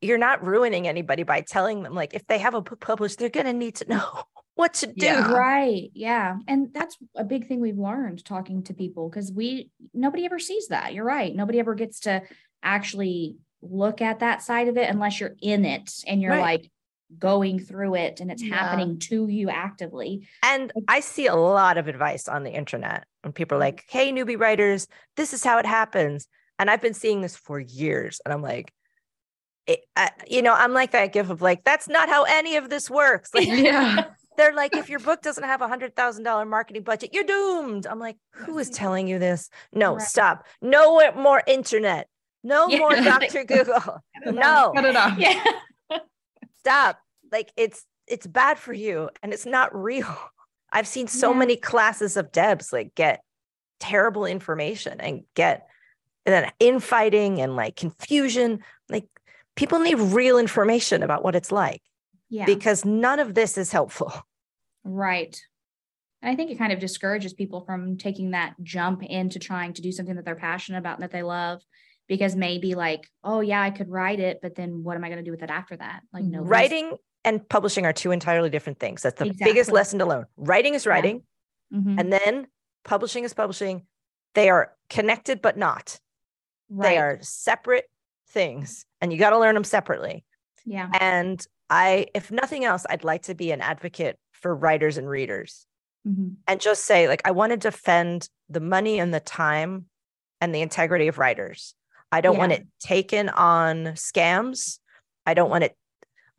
[0.04, 3.30] you're not ruining anybody by telling them like if they have a book published, they're
[3.30, 4.24] gonna need to know
[4.56, 5.06] what to do.
[5.06, 5.32] Yeah.
[5.32, 5.90] right.
[5.94, 6.38] Yeah.
[6.48, 10.68] And that's a big thing we've learned talking to people because we, nobody ever sees
[10.68, 10.94] that.
[10.94, 11.36] You're right.
[11.36, 12.22] Nobody ever gets to
[12.62, 16.62] actually look at that side of it unless you're in it and you're Right.
[16.62, 16.72] like
[17.18, 18.56] going through it and it's Yeah.
[18.56, 20.28] happening to you actively.
[20.44, 23.66] And I see a lot of advice on the internet when people are mm.
[23.66, 26.28] like, hey, newbie writers, this is how it happens.
[26.60, 28.22] And I've been seeing this for years.
[28.24, 28.72] And I'm like,
[29.68, 32.70] it, I, you know, I'm like that gif of like, that's not how any of
[32.70, 33.30] this works.
[33.34, 34.06] Like, Yeah.
[34.38, 37.86] they're like, if your book doesn't have a hundred thousand dollar marketing budget, you're doomed.
[37.88, 39.50] I'm like, who is telling you this?
[39.74, 40.02] No, Right.
[40.02, 40.46] stop.
[40.62, 42.08] No more internet.
[42.44, 42.80] No Yeah.
[42.80, 43.44] more Dr.
[43.46, 44.02] Google.
[44.26, 45.18] No, Cut it off.
[45.18, 45.44] Yeah.
[46.60, 47.00] stop.
[47.32, 50.14] Like it's it's bad for you and it's not real.
[50.72, 51.38] I've seen so Yeah.
[51.38, 53.24] many classes of Debs like get
[53.80, 55.68] terrible information and get
[56.26, 58.60] and then infighting and like confusion.
[58.90, 59.06] Like
[59.56, 61.82] people need real information about what it's like
[62.30, 62.46] Yeah.
[62.46, 64.12] because none of this is helpful.
[64.86, 65.40] Right.
[66.22, 69.82] And I think it kind of discourages people from taking that jump into trying to
[69.82, 71.62] do something that they're passionate about and that they love
[72.10, 75.20] because maybe like, oh yeah, I could write it, but then what am I going
[75.20, 76.02] to do with it after that?
[76.12, 79.02] Like no Writing and publishing are two entirely different things.
[79.04, 80.26] That's the biggest lesson to learn.
[80.36, 80.92] Writing is Yeah.
[80.92, 81.24] writing,
[81.74, 81.98] Mhm.
[81.98, 82.48] and then
[82.84, 83.88] publishing is publishing.
[84.34, 86.00] They are connected but not.
[86.70, 87.90] They are separate
[88.28, 90.24] things, and you got to learn them separately.
[90.66, 90.90] Yeah.
[90.94, 95.68] And I, if nothing else, I'd like to be an advocate for writers and readers
[96.08, 96.38] Mhm.
[96.48, 99.88] and just say, like, I want to defend the money and the time
[100.40, 101.76] and the integrity of writers.
[102.14, 104.80] I don't want it taken on scams.
[105.26, 105.76] I don't want it,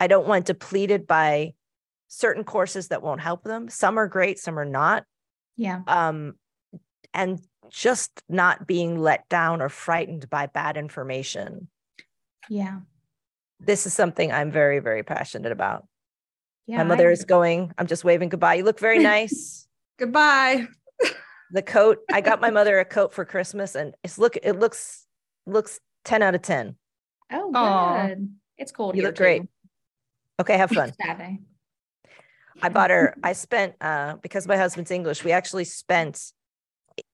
[0.00, 1.52] I don't want depleted by
[2.08, 3.68] certain courses that won't help them.
[3.68, 5.04] Some are great, some are not.
[5.56, 5.82] Yeah.
[5.86, 6.38] Um,
[7.12, 11.68] and just not being let down or frightened by bad information.
[12.49, 12.80] Yeah.
[13.61, 15.86] This is something I'm very, very passionate about.
[16.66, 16.78] Yeah.
[16.78, 17.72] My I mother is going.
[17.78, 18.55] I'm just waving goodbye.
[18.55, 19.66] You look very nice.
[19.99, 20.66] Goodbye.
[21.51, 21.99] the coat.
[22.12, 24.36] I got my mother a coat for Christmas, and it's look.
[24.42, 25.07] It looks
[25.47, 26.76] looks ten out of ten.
[27.32, 28.07] Oh, Aw.
[28.09, 28.30] good.
[28.59, 28.95] It's cold.
[28.97, 29.42] You here, look great.
[30.40, 30.92] Okay, have fun.
[31.03, 31.40] Saturday.
[32.62, 33.14] I bought her.
[33.22, 35.24] I spent uh because my husband's English.
[35.24, 36.32] We actually spent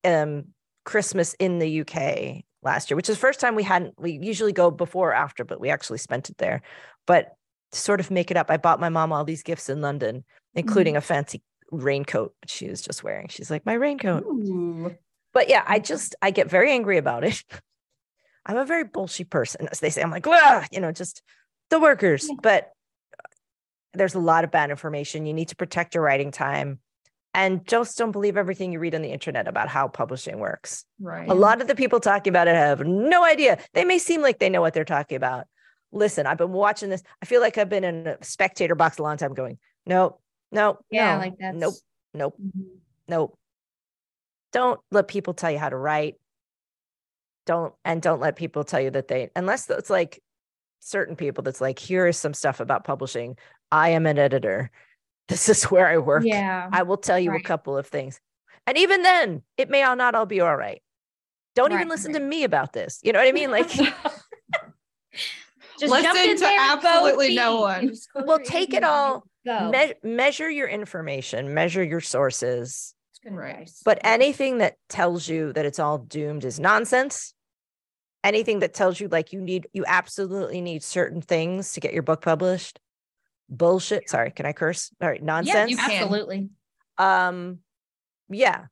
[0.04, 0.46] um
[0.84, 3.94] Christmas in the UK last year, which is the first time we hadn't.
[3.98, 6.62] We usually go before or after, but we actually spent it there.
[7.06, 7.34] But
[7.72, 10.24] to sort of make it up, I bought my mom all these gifts in London,
[10.54, 10.98] including mm-hmm.
[10.98, 13.28] a fancy raincoat she was just wearing.
[13.28, 14.24] She's like, my raincoat.
[14.24, 14.94] Ooh.
[15.32, 17.42] But yeah, I just I get very angry about it.
[18.46, 20.02] I'm a very bullshit person, as they say.
[20.02, 20.26] I'm like,
[20.72, 21.22] you know, just
[21.68, 22.28] the workers.
[22.42, 22.72] But
[23.12, 23.28] uh,
[23.92, 25.26] there's a lot of bad information.
[25.26, 26.80] You need to protect your writing time.
[27.32, 30.84] And just don't believe everything you read on the internet about how publishing works.
[31.00, 31.28] Right.
[31.28, 33.58] A lot of the people talking about it have no idea.
[33.72, 35.46] They may seem like they know what they're talking about.
[35.92, 37.02] Listen, I've been watching this.
[37.22, 40.20] I feel like I've been in a spectator box a long time going, nope,
[40.50, 41.14] nope, Yeah.
[41.14, 41.56] no, like that's.
[41.56, 41.74] nope,
[42.14, 42.64] nope Mhm.
[43.08, 43.38] nope.
[44.52, 46.16] Don't let people tell you how to write.
[47.46, 50.20] Don't and don't let people tell you that they unless it's like
[50.80, 53.36] certain people that's like here is some stuff about publishing.
[53.70, 54.70] I am an editor.
[55.30, 56.24] This is where I work.
[56.26, 56.68] Yeah.
[56.72, 57.40] I will tell you Right.
[57.40, 58.20] a couple of things.
[58.66, 60.82] And even then, it may all not all be all right.
[61.54, 62.18] Don't even listen right.
[62.18, 62.98] to me about this.
[63.02, 63.50] You know what I mean?
[63.50, 63.68] Like
[65.78, 67.78] Just Listen jump in to there, absolutely no one.
[67.80, 72.94] and just close Well, take it all, me- measure your information, measure your sources.
[73.12, 73.52] It's good Right.
[73.52, 73.80] advice.
[73.82, 77.32] But anything that tells you that it's all doomed is nonsense.
[78.22, 82.02] anything that tells you like you need you absolutely need certain things to get your
[82.02, 82.78] book published
[83.50, 84.08] bullshit.
[84.08, 84.90] Sorry can i curse?
[85.00, 85.70] All right nonsense?
[85.70, 85.78] you.
[85.78, 86.50] Absolutely.
[86.98, 87.58] um
[88.28, 88.66] yeah.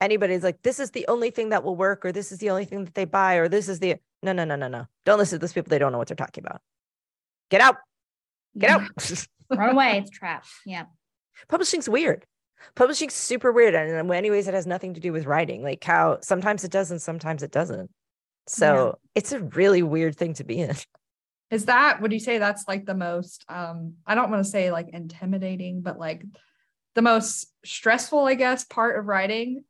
[0.00, 2.64] Anybody's like this is the only thing that will work or this is the only
[2.64, 4.86] thing that they buy or this is the no no no no no.
[5.04, 5.70] Don't listen to those people.
[5.70, 6.60] They don't know what they're talking about.
[7.50, 7.76] Get out.
[8.56, 8.82] Get out.
[9.50, 9.98] Run away.
[9.98, 10.44] It's a trap.
[10.64, 10.84] Yeah.
[11.48, 12.24] publishing's weird.
[12.74, 15.62] Publishing's super weird and in many ways it has nothing to do with writing.
[15.62, 17.90] Like how sometimes it does and sometimes it doesn't.
[18.46, 20.74] So it's a really weird thing to be in
[21.54, 24.72] Is that would you say that's like the most um I don't want to say
[24.72, 26.24] like intimidating, but like
[26.96, 29.62] the most stressful, I guess, part of writing?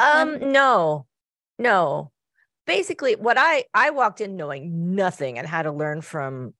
[0.00, 1.06] Um, no,
[1.60, 2.10] no.
[2.66, 6.54] Basically, what I I walked in knowing nothing and had to learn from,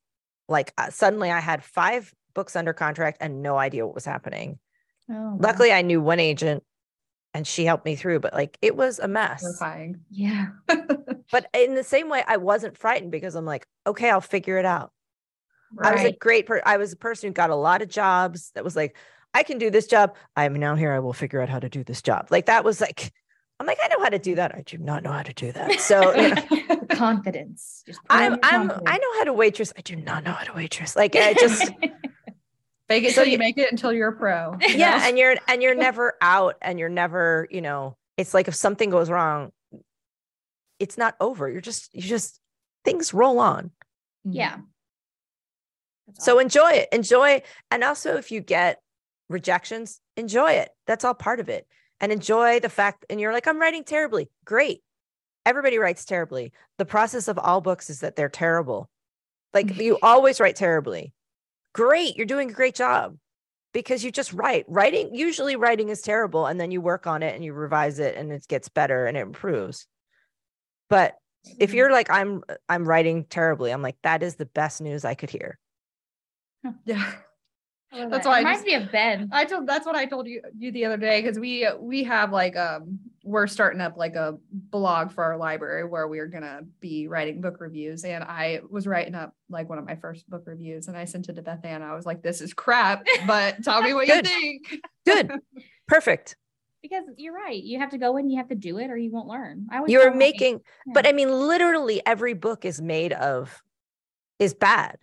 [0.49, 4.61] like, uh, suddenly I had five books under contract and no idea what was happening.
[5.11, 5.39] Oh, wow.
[5.41, 6.63] Luckily, I knew one agent,
[7.39, 8.19] and she helped me through.
[8.19, 9.43] But like, it was a mess.
[9.43, 10.01] Terrifying.
[10.11, 10.49] Yeah.
[11.31, 14.65] But in the same way, I wasn't frightened because I'm like, okay, I'll figure it
[14.65, 14.93] out.
[15.79, 18.51] I was a great per- I was a person who got a lot of jobs.
[18.55, 18.97] That was like,
[19.35, 20.17] I can do this job.
[20.37, 20.91] I am now here.
[20.91, 22.29] I will figure out how to do this job.
[22.31, 23.13] Like that was like,
[23.61, 24.55] I'm like, I know how to do that.
[24.55, 25.81] I do not know how to do that.
[25.81, 26.35] So you
[26.69, 27.83] know, confidence.
[27.87, 28.83] Just I'm I'm confidence.
[28.87, 29.75] I know how to waitress.
[29.77, 30.97] I do not know how to waitress.
[30.97, 31.71] Like I just
[32.89, 34.57] Fake it So till you you- make it until you're a pro.
[34.61, 35.05] you yeah, know?
[35.09, 38.91] and you're and you're never out and you're never, you know, it's like if something
[38.91, 39.53] goes wrong,
[40.79, 41.49] it's not over.
[41.49, 42.41] You're just you just
[42.85, 43.67] things roll on.
[44.27, 44.33] Mm-hmm.
[44.33, 44.57] yeah.
[46.07, 46.43] That's So awesome.
[46.47, 46.89] enjoy it.
[46.93, 47.43] Enjoy.
[47.71, 48.81] And also if you get
[49.29, 50.71] rejections, enjoy it.
[50.87, 51.67] That's all part of it.
[52.01, 54.31] And enjoy the fact and you're like I'm writing terribly.
[54.45, 54.83] Great.
[55.45, 56.53] Everybody writes terribly.
[56.79, 58.89] The process of all books is that they're terrible.
[59.53, 59.81] Like mm-hmm.
[59.81, 61.13] you always write terribly.
[61.79, 62.17] Great.
[62.17, 63.17] You're doing a great job.
[63.73, 64.65] Because you just write.
[64.67, 68.17] Writing usually writing is terrible and then you work on it and you revise it
[68.17, 69.87] and it gets better and it improves.
[70.91, 71.15] But
[71.61, 75.15] if you're like I'm I'm writing terribly, I'm like that is the best news I
[75.15, 75.57] could hear.
[76.85, 77.13] yeah.
[77.93, 78.25] That's that.
[78.25, 79.29] why I reminds just- me of Ben.
[79.31, 82.33] I told that's what I told you you the other day because we we have
[82.33, 82.99] like um
[83.29, 87.57] we're starting up like a blog for our library where we're gonna be writing book
[87.61, 91.05] reviews and I was writing up like one of my first book reviews and I
[91.05, 91.83] sent it to Bethann.
[91.83, 94.79] I was like, this is crap, but tell me what you think.
[95.07, 95.31] Good.
[95.87, 96.37] Perfect.
[96.81, 97.61] Because you're right.
[97.61, 99.67] You have to go in, you have to do it, or you won't learn.
[99.69, 100.61] I always You're tell my- making,
[100.95, 103.61] but I mean, literally every book is made of,
[104.39, 104.97] is bad.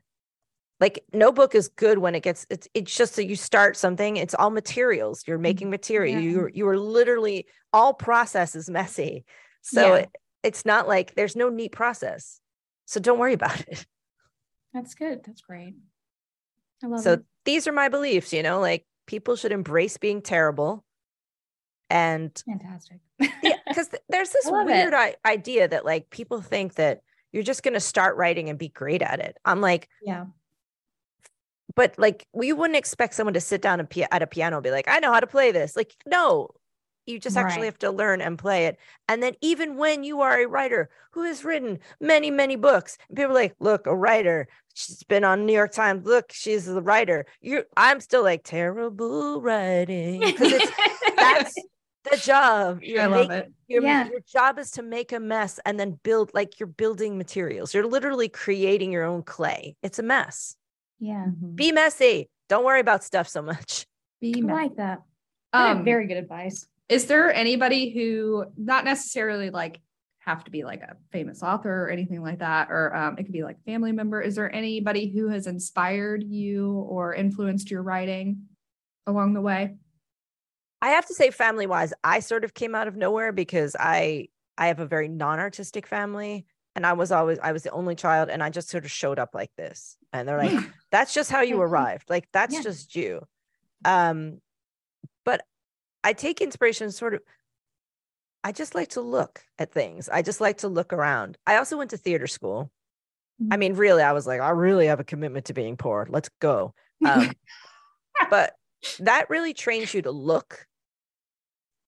[0.80, 4.18] Like no book is good when it gets, it's, it's just that you start something,
[4.18, 5.24] it's all materials.
[5.26, 5.44] You're mm-hmm.
[5.44, 6.16] making material.
[6.22, 6.30] Yeah.
[6.30, 9.26] You, you are literally, all process is messy.
[9.62, 10.02] So Yeah.
[10.02, 10.10] it,
[10.44, 12.40] it's not like there's no neat process.
[12.86, 13.86] So don't worry about it.
[14.74, 15.22] That's good.
[15.26, 15.76] That's great.
[16.84, 17.24] I love So it.
[17.46, 20.84] these are my beliefs, you know, like people should embrace being terrible.
[21.90, 23.00] And Fantastic.
[23.20, 24.94] yeah, because there's this weird.
[24.94, 27.02] I- idea that like people think that
[27.32, 29.38] you're just going to start writing and be great at it.
[29.46, 30.26] I'm like, Yeah.
[31.76, 33.80] But like we wouldn't expect someone to sit down
[34.12, 35.76] at a piano and be like, I know how to play this.
[35.76, 36.50] Like, no,
[37.06, 37.66] you just actually Right.
[37.66, 38.78] have to learn and play it.
[39.08, 43.32] And then even when you are a writer who has written many, many books, people
[43.32, 44.48] are like, look, a writer.
[44.74, 46.06] She's been on New York Times.
[46.06, 47.26] Look, she's the writer.
[47.42, 50.72] You, I'm still like terrible writing because it's
[51.16, 51.56] that's
[52.12, 52.80] the job.
[52.84, 53.54] You're I love making- it.
[53.68, 54.10] your, Yeah.
[54.10, 57.74] your job is to make a mess and then build like you're building materials.
[57.74, 59.76] You're literally creating your own clay.
[59.84, 60.56] It's a mess.
[61.00, 61.28] Yeah.
[61.56, 62.30] Be messy.
[62.50, 63.86] Don't worry about stuff so much.
[64.22, 64.54] Be I mad.
[64.54, 65.02] like that.
[65.54, 66.68] Um, very good advice.
[66.90, 69.80] is there anybody who not necessarily like
[70.20, 73.32] have to be like a famous author or anything like that or um, it could
[73.32, 78.42] be like family member is there anybody who has inspired you or influenced your writing
[79.08, 79.76] along the way
[80.82, 84.28] I have to say, family wise, I sort of came out of nowhere because I
[84.58, 86.46] I have a very non-artistic family.
[86.76, 89.18] And I was always I was the only child and I just sort of showed
[89.18, 89.98] up like this.
[90.14, 90.64] And they're like,
[90.96, 91.68] that's just how you Mhm.
[91.68, 92.10] arrived.
[92.10, 92.62] Like that's Yeah.
[92.62, 93.28] just you.
[93.84, 94.42] Um,
[95.26, 95.46] but
[96.06, 97.22] I take inspiration sort of
[98.46, 100.08] I just like to look at things.
[100.08, 101.38] I just like to look around.
[101.46, 102.72] I also went to theater school.
[103.52, 103.60] I Mhm.
[103.60, 106.08] mean, really, I was like, I really have a commitment to being poor.
[106.10, 106.74] Let's go.
[107.04, 107.34] Um,
[108.30, 108.56] but
[109.00, 110.66] that really trains you to look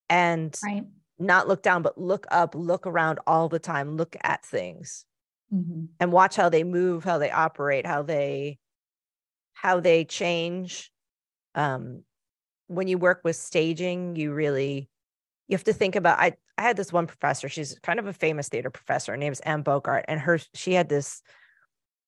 [0.09, 0.83] and right.
[1.17, 5.05] not look down, but look up, look around all the time, look at things
[5.53, 5.85] Mm-hmm.
[6.01, 8.57] and watch how they move, how they operate, how they
[9.61, 10.91] how they change.
[11.55, 12.03] Um,
[12.67, 14.89] when you work with staging, you really
[15.47, 18.13] you have to think about I I had this one professor, she's kind of a
[18.13, 19.11] famous theater professor.
[19.13, 21.21] Her name's Anne Bogart, and her she had this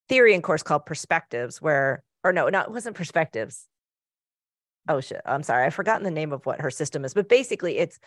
[0.08, 3.66] theory in course called perspectives, where or no, no, it wasn't perspectives.
[4.88, 5.20] Oh shit.
[5.24, 5.64] I'm sorry.
[5.66, 7.98] I've forgotten the name of what her system is, but basically it's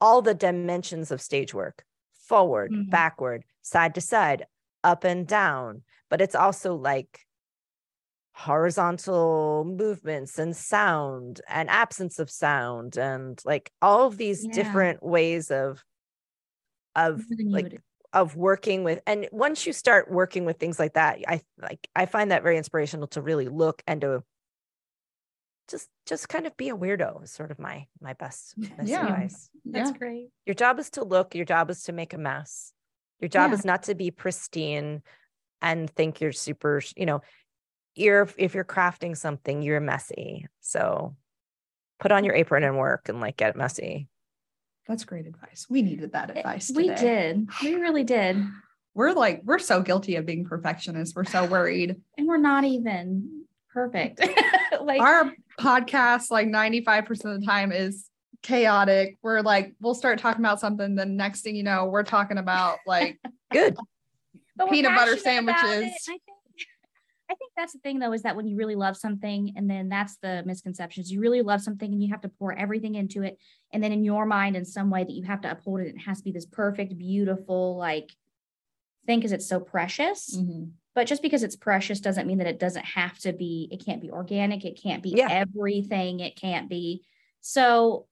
[0.00, 2.90] all the dimensions of stage work forward, Mhm.
[2.90, 4.46] backward, side to side,
[4.84, 5.82] up and down.
[6.10, 7.25] But it's also like
[8.36, 14.52] horizontal movements and sound and absence of sound and like all of these Yeah.
[14.52, 15.82] different ways of
[16.94, 17.80] of More than you like
[18.12, 22.04] of working with and once you start working with things like that i like i
[22.04, 24.22] find that very inspirational to really look and to
[25.68, 29.06] just just kind of be a weirdo is sort of my my best, best Yeah.
[29.06, 29.96] advice That's Yeah.
[29.96, 30.28] great.
[30.44, 32.74] your job is to look your job is to make a mess
[33.18, 33.54] your job Yeah.
[33.54, 35.02] is not to be pristine
[35.62, 37.22] and think you're super you know
[37.96, 41.14] you're if you're crafting something you're messy so
[41.98, 44.06] put on your apron and work and like get messy
[44.86, 45.66] That's great advice.
[45.68, 46.70] We needed that It- advice.
[46.74, 47.48] we did.
[47.62, 48.36] We really did.
[48.94, 51.14] We're like, we're so guilty of being perfectionists.
[51.14, 51.96] We're so worried.
[52.18, 53.44] And we're not even
[53.74, 54.20] perfect.
[54.80, 58.08] like Our podcast, like 95% of the time, is
[58.42, 59.18] chaotic.
[59.22, 60.94] We're like, we'll start talking about something.
[60.94, 63.18] Then next thing you know, we're talking about like,
[63.52, 63.76] good
[64.70, 65.64] peanut butter passionate about it.
[65.64, 65.92] sandwiches.
[66.08, 66.22] I think
[67.28, 69.88] I think that's the thing though, is that when you really love something, and then
[69.88, 71.10] that's the misconceptions.
[71.10, 73.38] You really love something and you have to pour everything into it.
[73.72, 75.98] And then in your mind, in some way that you have to uphold it, it
[75.98, 78.14] has to be this perfect, beautiful, like
[79.06, 80.36] thing because it's so precious.
[80.36, 80.72] Mhm.
[80.94, 84.02] But just because it's precious doesn't mean that it doesn't have to be, it can't
[84.02, 85.28] be organic, it can't be Yeah.
[85.30, 87.04] everything, it can't be.
[87.40, 88.06] So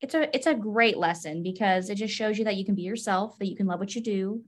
[0.00, 2.82] it's a it's a great lesson because it just shows you that you can be
[2.82, 4.44] yourself, that you can love what you do,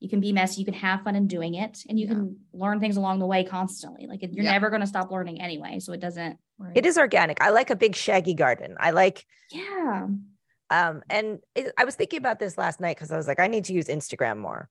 [0.00, 2.12] you can be messy, you can have fun in doing it, and you Yeah.
[2.14, 4.06] can learn things along the way constantly.
[4.06, 4.52] Like you're Yeah.
[4.52, 6.38] never going to stop learning anyway, so it doesn't.
[6.58, 6.74] Right.
[6.74, 10.06] it is organic i like a big shaggy garden i like Yeah,
[10.70, 13.46] um and it, i was thinking about this last night because i was like i
[13.46, 14.70] need to use instagram more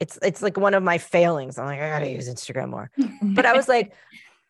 [0.00, 2.90] it's it's like one of my failings i'm like i gotta use instagram more
[3.22, 3.92] but i was like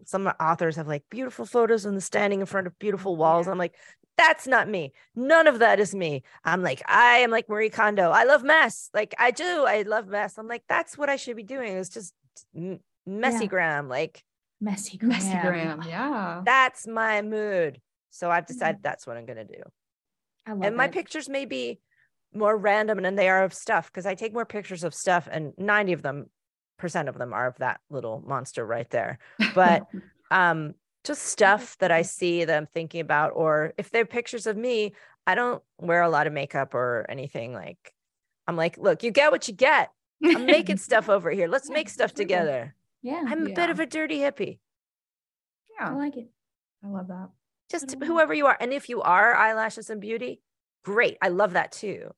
[0.05, 3.53] some authors have like beautiful photos and the standing in front of beautiful walls Yeah.
[3.53, 3.75] i'm like
[4.19, 4.95] that's not me.
[5.15, 6.23] None of that is me.
[6.43, 8.11] I'm like i am like marie kondo.
[8.11, 8.89] I love mess.
[8.95, 9.65] Like i do.
[9.67, 10.39] I love mess.
[10.39, 11.77] I'm like that's what i should be doing.
[11.77, 12.15] It's just
[12.57, 14.25] m- messygram like
[14.61, 15.81] messy, Messy gram.
[15.81, 15.83] gram.
[15.87, 16.41] Yeah.
[16.45, 17.81] that's my mood.
[18.11, 18.55] So i've mm-hmm.
[18.55, 19.63] decided that's what i'm going to do.
[20.47, 20.93] I love and my it.
[20.93, 21.79] pictures may be
[22.37, 25.53] more random than they are of stuff because I take more pictures of stuff, and
[25.59, 26.31] 90 of them
[26.79, 29.19] percent of them are of that little monster right there.
[29.53, 29.87] But
[30.31, 30.75] um
[31.05, 34.93] just stuff that I see that I'm thinking about, or if they're pictures of me,
[35.27, 37.53] I don't wear a lot of makeup or anything.
[37.53, 37.95] Like
[38.47, 39.93] I'm like, look, you get what you get.
[40.25, 41.49] I'm making stuff over here.
[41.49, 42.25] Let's Yeah, make stuff absolutely.
[42.25, 42.75] together.
[43.03, 44.59] yeah, I'm a bit of a dirty hippie.
[45.79, 45.91] Yeah.
[45.91, 46.29] I like it.
[46.85, 47.29] I love that.
[47.71, 48.57] Just whoever you are.
[48.61, 50.41] And if you are eyelashes and beauty,
[50.85, 51.19] great.
[51.21, 52.13] I love that too.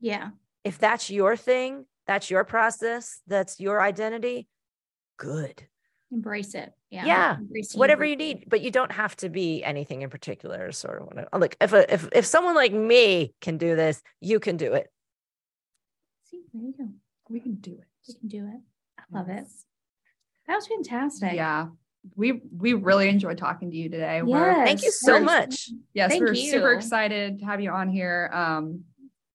[0.00, 0.30] Yeah,
[0.64, 4.48] if that's your thing, that's your process, that's your identity,
[5.16, 5.66] good.
[6.12, 6.72] embrace it.
[6.90, 10.70] Yeah, Yeah, Embrace Whatever you need, but you don't have to be anything in particular.
[10.70, 11.28] Sort of whatever.
[11.32, 14.88] Like if a, if if someone like me can do this, you can do it.
[16.30, 16.88] See, there you go.
[17.28, 17.84] We can do it.
[18.06, 18.60] We can do it.
[18.98, 19.46] I love it.
[20.46, 21.32] That was fantastic.
[21.32, 21.68] Yeah.
[22.14, 24.22] We we really enjoyed talking to you today.
[24.24, 24.66] Yes.
[24.66, 25.70] Thank you so much.
[25.94, 28.30] yes, Thank we're super excited to have you on here.
[28.32, 28.84] Um,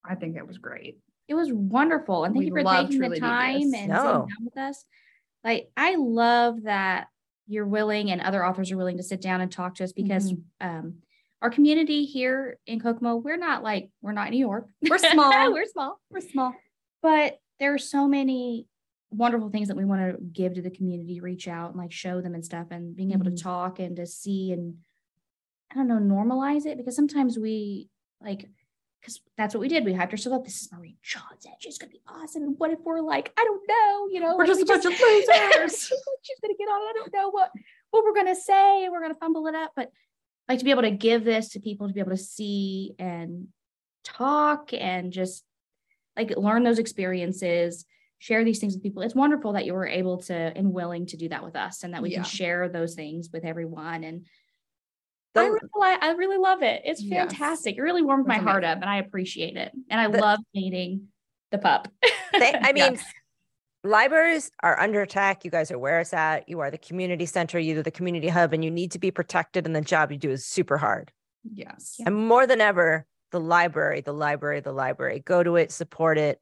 [0.06, 0.98] I think it was great.
[1.30, 2.26] It was wonderful.
[2.26, 3.96] And thank We you for taking the time and No.
[3.96, 4.84] sitting down with us.
[5.44, 7.08] Like, I love that
[7.48, 10.34] you're willing and other authors are willing to sit down and talk to us because
[10.34, 10.68] Mm-hmm.
[10.68, 10.96] um,
[11.42, 14.68] our community here in Kokomo, we're not like, we're not New York.
[14.82, 15.32] We're small.
[15.54, 16.00] we're small.
[16.10, 16.54] We're small.
[17.02, 18.66] But there are so many
[19.12, 22.22] wonderful things that we want to give to the community, reach out and like show
[22.22, 23.36] them and stuff, and being able Mhm.
[23.38, 24.80] to talk and to see and
[25.72, 27.88] I don't know, normalize it because sometimes we
[28.22, 28.50] like
[29.02, 29.86] because that's what we did.
[29.86, 30.44] We hyped ourselves up.
[30.46, 31.56] This is Marie edge.
[31.60, 32.44] She's gonna be awesome.
[32.44, 34.66] And what if we're like, I don't know, you know, We're like, just we a
[34.66, 35.80] bunch of losers.
[36.22, 36.82] she's gonna get on.
[36.82, 37.52] I don't know what
[37.92, 39.72] what we're gonna say, and we're gonna fumble it up.
[39.76, 39.92] But
[40.48, 43.48] like to be able to give this to people to be able to see and
[44.04, 45.44] talk and just
[46.18, 47.86] like learn those experiences
[48.18, 51.16] share these things with people it's wonderful that you were able to and willing to
[51.18, 52.18] do that with us and that we Yeah.
[52.18, 54.26] can share those things with everyone and
[55.36, 57.30] The- I, really, I really love it it's Yes.
[57.32, 60.20] fantastic it really warmed my That's heart up and i appreciate it and i The-
[60.20, 61.08] love meeting
[61.52, 61.88] the pup
[62.34, 63.04] They, I mean, Yes.
[63.84, 65.44] libraries are under attack.
[65.46, 66.48] You guys are where it's at.
[66.48, 67.58] You are the community center.
[67.58, 69.66] You're the community hub, and you need to be protected.
[69.66, 71.12] And the job you do is super hard.
[71.52, 71.96] Yes.
[71.98, 72.06] Yeah.
[72.08, 75.22] And more than ever, the library, the library, the library.
[75.26, 76.40] Go to it, support it.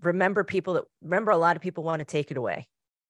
[0.00, 2.66] Remember people that remember a lot of people want to take it away.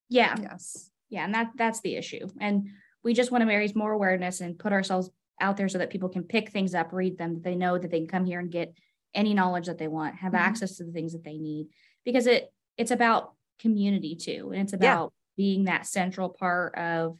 [0.09, 0.89] yeah Yes.
[1.09, 2.67] yeah and that that's the issue and
[3.03, 6.09] we just want to raise more awareness and put ourselves out there so that people
[6.09, 8.51] can pick things up read them that they know that they can come here and
[8.51, 8.75] get
[9.13, 10.39] any knowledge that they want have Mhm.
[10.39, 11.67] access to the things that they need
[12.05, 14.77] because it it's about community too and it's Yeah.
[14.77, 17.17] about being that central part of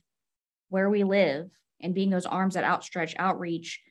[0.69, 3.81] where we live and being those arms that outstretch outreach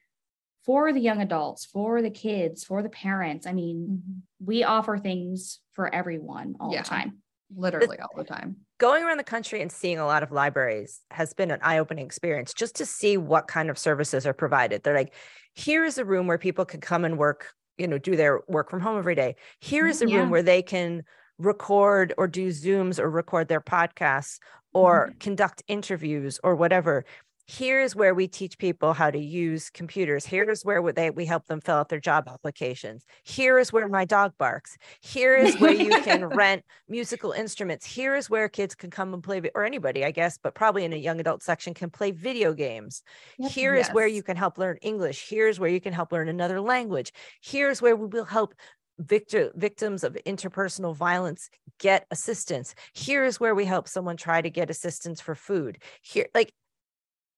[0.65, 3.47] for the young adults, for the kids, for the parents.
[3.47, 6.83] I mean, we offer things for everyone all Yeah.
[6.83, 7.23] the time.
[7.55, 8.57] Literally all the time.
[8.79, 12.55] Going around the country and seeing a lot of libraries has been an eye-opening experience
[12.55, 14.83] just to see what kind of services are provided.
[14.83, 15.15] They're like,
[15.55, 18.71] here is a room where people can come and work, you know, do their work
[18.71, 19.37] from home every day.
[19.61, 20.15] Here is a mm-hmm.
[20.15, 20.21] Yeah.
[20.21, 21.03] room where they can
[21.39, 24.39] record or do Zooms or record their podcasts
[24.73, 25.19] or mm-hmm.
[25.19, 27.05] conduct interviews or whatever.
[27.53, 30.25] Here's where we teach people how to use computers.
[30.25, 33.05] Here's where we- they we help them fill out their job applications.
[33.25, 34.79] Here is where my dog barks.
[35.01, 37.85] Here is where you can rent musical instruments.
[37.85, 40.93] Here is where kids can come and play, or anybody, I guess, but probably in
[40.93, 43.03] a young adult section can play video games.
[43.49, 45.29] Here is where you can help learn English.
[45.29, 47.13] Here's where you can help learn another language.
[47.43, 48.55] Here's where we will help
[48.97, 52.77] victor, victims of interpersonal violence get assistance.
[52.95, 55.83] Here is where we help someone try to get assistance for food.
[56.03, 56.53] Here, like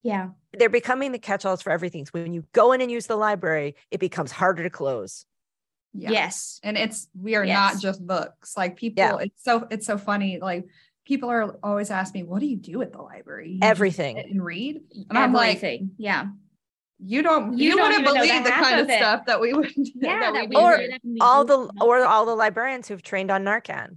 [0.03, 0.31] Yeah.
[0.53, 2.05] they're becoming the catch-alls for everything.
[2.07, 5.25] So when you go in and use the library, it becomes harder to close.
[5.95, 6.11] Yeah.
[6.11, 6.59] Yes.
[6.63, 7.75] And it's we are Yes.
[7.75, 8.57] not just books.
[8.57, 9.17] Like people, Yeah.
[9.21, 10.39] it's so it's so funny.
[10.41, 10.67] Like
[11.07, 13.53] people are always asking me, what do you do at the library?
[13.53, 14.19] You Everything.
[14.19, 14.81] and read.
[15.11, 15.91] And I'm like, Everything.
[15.99, 16.27] yeah.
[17.05, 19.27] you don't You you, don't wouldn't even know the believe the, kind of of stuff
[19.27, 20.21] that we would Yeah.
[20.21, 21.77] that that we we Or read up and we All the stuff.
[21.81, 23.97] or all the librarians who've trained on Narcan.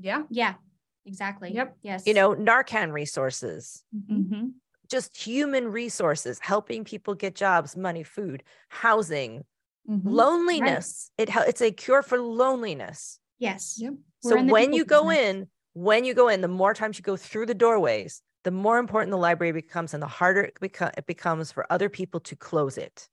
[0.00, 0.22] yeah.
[0.30, 0.54] yeah.
[1.04, 1.54] Exactly.
[1.54, 1.76] Yep.
[1.82, 2.04] Yes.
[2.06, 3.84] You know, Narcan resources.
[3.94, 4.54] Mhm.
[4.88, 9.44] Just human resources, helping people get jobs, money, food, housing,
[9.88, 10.02] Mhm.
[10.04, 11.10] loneliness.
[11.18, 13.18] It it's a cure for loneliness.
[13.38, 13.76] Yes.
[13.78, 13.94] Yep.
[14.20, 15.28] So when you go business.
[15.28, 18.78] in, when you go in, the more times you go through the doorways, the more
[18.78, 22.34] important the library becomes, and the harder it, beco- it becomes for other people to
[22.36, 23.08] close it.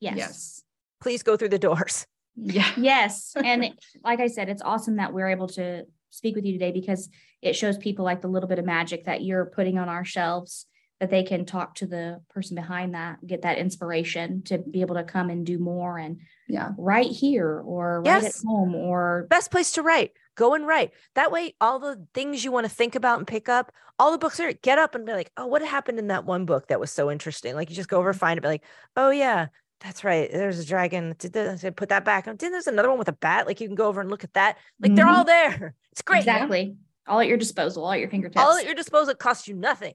[0.00, 0.16] Yes.
[0.16, 0.62] Yes.
[1.00, 2.06] Please go through the doors.
[2.34, 2.72] Yeah.
[2.78, 3.34] Yes.
[3.44, 7.10] And like I said, it's awesome that we're able to speak with you today because
[7.42, 10.64] it shows people like the little bit of magic that you're putting on our shelves
[11.02, 14.94] that they can talk to the person behind that, get that inspiration to be able
[14.94, 16.70] to come and do more and Yeah.
[16.78, 18.38] write here or write Yes.
[18.38, 20.12] at home or Best place to write.
[20.36, 20.92] Go and write.
[21.16, 24.18] That way, all the things you want to think about and pick up, all the
[24.18, 26.78] books are get up and be like, oh, what happened in that one book that
[26.78, 27.56] was so interesting?
[27.56, 28.64] Like you just go over, find it, be like,
[28.96, 29.48] oh yeah,
[29.80, 30.30] that's right.
[30.30, 31.16] There's a dragon.
[31.18, 31.32] Did
[31.76, 32.26] put that back.
[32.26, 33.48] Then there's another one with a bat.
[33.48, 34.56] Like you can go over and look at that.
[34.78, 35.16] Like they're Mhm.
[35.16, 35.74] all there.
[35.90, 36.18] It's great.
[36.20, 36.76] exactly
[37.08, 38.40] all at your disposal, all at your fingertips.
[38.40, 39.94] All at your disposal costs you nothing.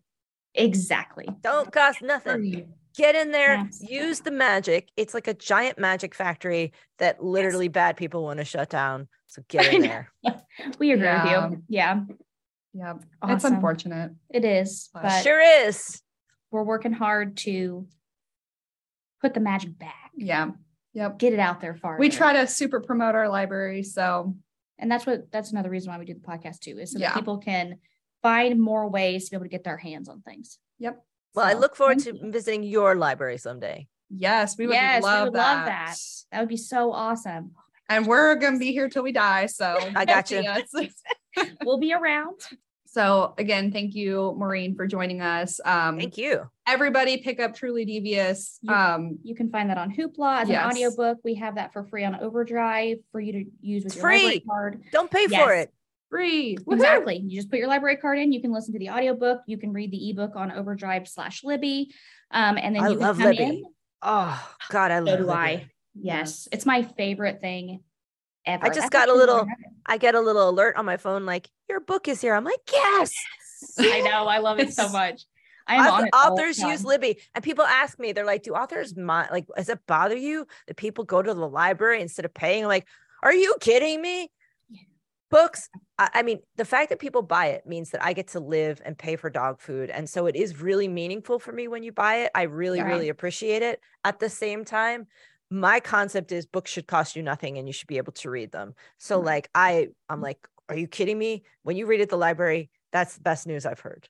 [0.58, 1.28] Exactly.
[1.42, 2.74] Don't cost nothing.
[2.96, 4.90] Get in there, use the magic.
[4.98, 9.08] It's like a giant magic factory that literally bad people want to shut down.
[9.28, 10.12] So get in there.
[10.80, 11.46] We agree Yeah.
[11.50, 11.64] with you.
[11.70, 12.00] Yeah,
[12.74, 12.94] Yeah.
[13.26, 14.12] It's unfortunate.
[14.32, 14.90] it is.
[14.94, 16.02] But But Sure is.
[16.50, 17.86] we're working hard to
[19.22, 20.52] put the magic back, Yeah.
[20.94, 21.20] Yep.
[21.20, 22.00] get it out there far.
[22.00, 23.84] We try to super promote our library.
[23.84, 24.36] So
[24.80, 27.10] and that's what that's another reason why we do the podcast too is so Yeah.
[27.10, 27.76] that people can
[28.30, 30.96] find more ways to be able to get their hands on things yep.
[31.36, 32.32] Well, I look forward to you.
[32.38, 33.88] visiting your library someday.
[34.10, 35.56] Yes, we would yes love we would that.
[35.58, 35.96] love that
[36.32, 37.46] that would be so awesome
[37.90, 39.46] And we're gonna be here till we die.
[39.60, 40.40] So I got you.
[40.58, 40.72] us.
[41.66, 42.40] we'll be around
[42.98, 45.60] So again, thank you, Maureen, for joining us.
[45.74, 46.50] Um, Thank you.
[46.66, 48.58] everybody pick up Truly Devious.
[48.62, 50.64] You- Um, you can find that on hoopla as Yes.
[50.64, 54.02] an audiobook we have that for free on overdrive for you to use with It's
[54.02, 54.44] your library free.
[54.50, 55.70] card Don't pay for it.
[56.10, 56.58] Free.
[56.58, 56.74] Woohoo!
[56.76, 57.18] Exactly.
[57.18, 58.32] You just put your library card in.
[58.32, 59.42] You can listen to the audiobook.
[59.48, 61.94] You can read the ebook on Overdrive slash Libby.
[62.32, 63.44] Um, and then I you can love come Libby.
[63.44, 63.64] in.
[64.02, 65.38] Oh God, I So love do Libby.
[65.38, 65.70] I.
[66.00, 66.48] Yes.
[66.52, 67.82] It's my favorite thing
[68.46, 68.66] ever.
[68.66, 69.72] I just That's got a little- I have it.
[69.86, 72.34] I get a little alert on my phone like your book is here.
[72.36, 73.12] I'm like, yes.
[73.80, 74.28] I know.
[74.28, 75.24] I love it so much.
[75.70, 76.86] I am Auth- on it all the authors use.
[76.86, 79.30] Libby, and people ask me, they're like, "Do authors mind?
[79.32, 82.70] Like, does it bother you that people go to the library instead of paying?" I'm
[82.70, 82.88] like,
[83.22, 84.32] "Are you kidding me?"
[85.32, 85.40] Yeah.
[85.42, 85.70] Books.
[85.98, 88.82] I, I mean, the fact that people buy it means that I get to live
[88.86, 91.92] and pay for dog food, and so it is really meaningful for me when you
[91.92, 92.32] buy it.
[92.36, 92.88] I really, Yeah.
[92.88, 93.82] really appreciate it.
[94.04, 95.08] At the same time,
[95.50, 98.52] my concept is books should cost you nothing, and you should be able to read
[98.52, 98.74] them.
[98.98, 99.26] So, Right.
[99.26, 103.16] like, I, I'm like, "Are you kidding me?" When you read at the library, that's
[103.16, 104.08] the best news I've heard.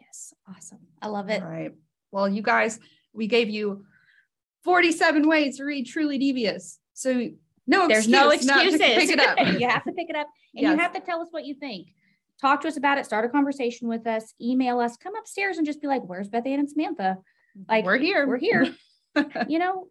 [0.00, 0.34] Yes.
[0.48, 0.80] Awesome.
[1.00, 1.42] I love it.
[1.42, 1.72] All right.
[2.10, 2.78] Well, you guys,
[3.12, 3.84] we gave you
[4.64, 6.78] 47 ways to read Truly Devious.
[6.94, 7.30] So
[7.66, 8.96] no There's excuse no not to excuses.
[8.96, 9.38] pick it up.
[9.60, 10.72] you have to pick it up and Yes.
[10.72, 11.88] you have to tell us what you think.
[12.40, 13.04] Talk to us about it.
[13.06, 14.34] Start a conversation with us.
[14.40, 14.96] Email us.
[14.96, 17.18] Come upstairs and just be like, "Where's Bethann and Samantha?
[17.68, 18.26] Like, we're here.
[18.26, 18.74] We're here.
[19.48, 19.86] you know,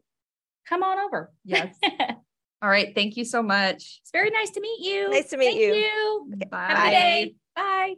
[0.67, 1.73] come on over." yes.
[2.63, 2.93] All right.
[2.93, 3.99] Thank you so much.
[4.01, 5.09] It's very nice to meet you.
[5.09, 5.73] Nice to meet Thank you.
[5.73, 6.45] you.
[6.49, 6.65] Bye.
[6.67, 7.35] Have day.
[7.55, 7.95] Bye.